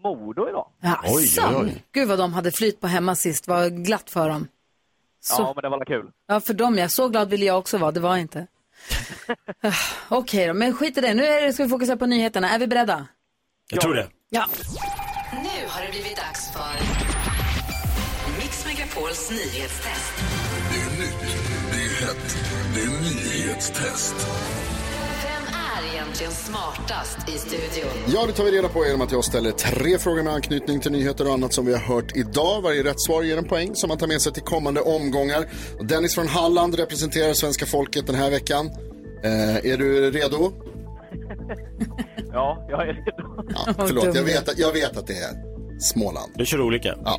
[0.03, 0.69] Modo idag.
[0.83, 1.69] Jaså?
[1.93, 4.49] Gud vad de hade flyt på hemma sist, vad glatt för dem.
[5.21, 6.11] Så- Ja, men det var kul.
[6.27, 6.89] Ja, för dem ja.
[6.89, 7.91] Så glad ville jag också vara.
[7.93, 8.47] Det var inte.
[9.63, 9.73] Ah,
[10.09, 11.15] Okej då, men skit i det.
[11.15, 12.51] Nu är det, ska vi fokusera på nyheterna.
[12.51, 13.07] Är vi beredda?
[13.71, 14.09] Jag tror det.
[14.31, 14.47] Ja.
[18.99, 20.13] Megapols nyhetstest.
[20.71, 21.37] Det är nytt,
[21.71, 22.37] det är hett,
[22.75, 24.15] det är nyhetstest.
[25.23, 27.91] Vem är egentligen smartast i studion?
[28.07, 30.93] Ja, det tar vi reda på genom att jag ställer tre frågor med anknytning till
[30.93, 32.63] nyheter och annat som vi har hört idag.
[32.63, 35.47] Varje rätt svar ger en poäng som man tar med sig till kommande omgångar.
[35.79, 38.67] Och Dennis från Halland representerar svenska folket den här veckan.
[39.25, 40.53] Eh, är du redo?
[42.33, 43.45] Ja, jag är redo.
[43.49, 45.31] Ja, förlåt, jag vet, att, jag vet att det är
[45.81, 46.33] Småland.
[46.35, 46.95] Du kör olika.
[47.05, 47.19] Ja.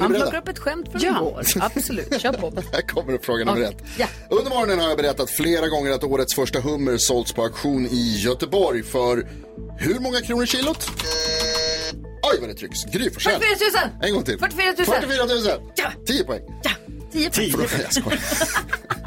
[0.00, 1.16] Han plockar upp ett skämt från Ja.
[1.16, 1.42] igår.
[1.60, 2.52] Absolut, kör på.
[2.72, 3.68] Här kommer fråga nummer Ja.
[3.68, 3.76] ett.
[3.98, 4.06] Ja.
[4.30, 8.16] Under morgonen har jag berättat flera gånger att årets första hummer sålts på auktion i
[8.18, 9.26] Göteborg för
[9.78, 10.90] hur många kronor kilot?
[12.32, 12.84] Oj, vad det trycks.
[12.84, 13.40] Gry Forssell.
[13.40, 14.08] 44 000!
[14.08, 14.38] En gång till.
[14.38, 14.86] 44 000!
[14.86, 15.24] 44
[15.56, 15.70] 000.
[15.74, 15.92] Ja.
[16.06, 16.40] 10 poäng.
[16.62, 16.70] Ja,
[17.12, 17.50] 10 poäng.
[17.50, 18.18] Fråga, jag skojar.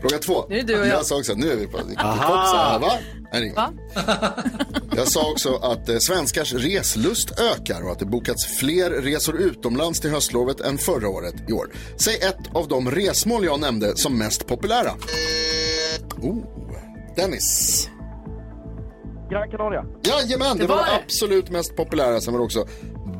[0.00, 0.44] Fråga två.
[0.48, 0.94] Nu är det du och jag.
[0.94, 1.78] Jag sa också att nu är vi på.
[1.98, 2.78] Aha.
[2.78, 2.92] va?
[3.32, 3.54] Nej?
[4.96, 10.00] Jag sa också att eh, svenskars reslust ökar och att det bokats fler resor utomlands
[10.00, 11.70] till höstlovet än förra året i år.
[11.96, 14.90] Säg ett av de resmål jag nämnde som mest populära.
[16.22, 16.36] Oh.
[17.16, 17.88] Dennis.
[19.30, 19.84] Gran Canaria.
[20.02, 21.00] Jajamän, det, Det var det.
[21.04, 22.20] absolut mest populära.
[22.20, 22.66] Sen var det också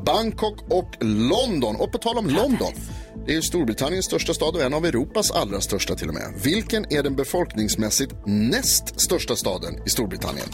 [0.05, 1.75] Bangkok och London.
[1.75, 2.71] Och på tal om London.
[3.29, 6.33] Det är Storbritanniens största stad och en av Europas allra största till och med.
[6.43, 10.47] Vilken är den befolkningsmässigt näst största staden i Storbritannien?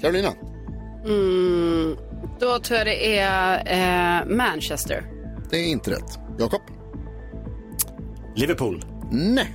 [0.00, 0.32] Carolina?
[1.04, 1.96] Mm,
[2.40, 5.04] då tror jag det är eh, Manchester.
[5.50, 6.18] Det är inte rätt.
[6.38, 6.60] Jakob?
[8.34, 8.84] Liverpool.
[9.12, 9.54] Nej.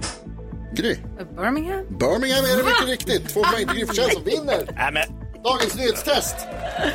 [0.73, 0.95] Gry?
[1.35, 1.85] Birmingham?
[1.99, 3.29] Birmingham är det mycket riktigt.
[3.33, 6.35] Två poäng till Gry Forssell som vinner Nej, men dagens nyhetstest.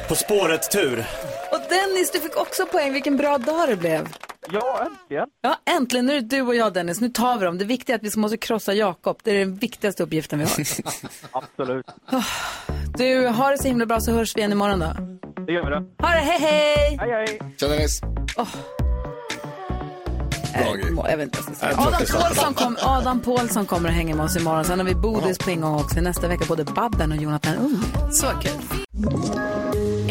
[0.09, 1.07] På spåret-tur.
[1.53, 2.93] Och Dennis, du fick också poäng.
[2.93, 4.09] Vilken bra dag det blev.
[4.53, 5.27] Ja, äntligen.
[5.43, 6.07] Ja, äntligen.
[6.07, 7.01] Nu är det du och jag, Dennis.
[7.01, 7.59] Nu tar vi dem.
[7.59, 9.21] Det viktiga är att vi måste krossa Jakob.
[9.23, 10.53] Det är den viktigaste uppgiften vi har.
[11.43, 11.87] Absolut.
[12.99, 14.87] Du, har det så himla bra så hörs vi igen imorgon då.
[15.47, 16.07] Det gör vi det.
[16.07, 16.97] Ha det, hej hej!
[17.01, 17.41] Hej, hej.
[17.57, 18.01] Tja Dennis.
[20.95, 22.35] Bra Jag vet inte vad jag tror Adam.
[22.35, 24.65] Pålsson, kom, Adam Pålsson kommer att hänga med oss imorgon.
[24.65, 26.01] Sen har vi Bodis på ingång också.
[26.01, 27.83] Nästa vecka både Babben och Jonathan Ung.
[28.11, 28.53] Så kul.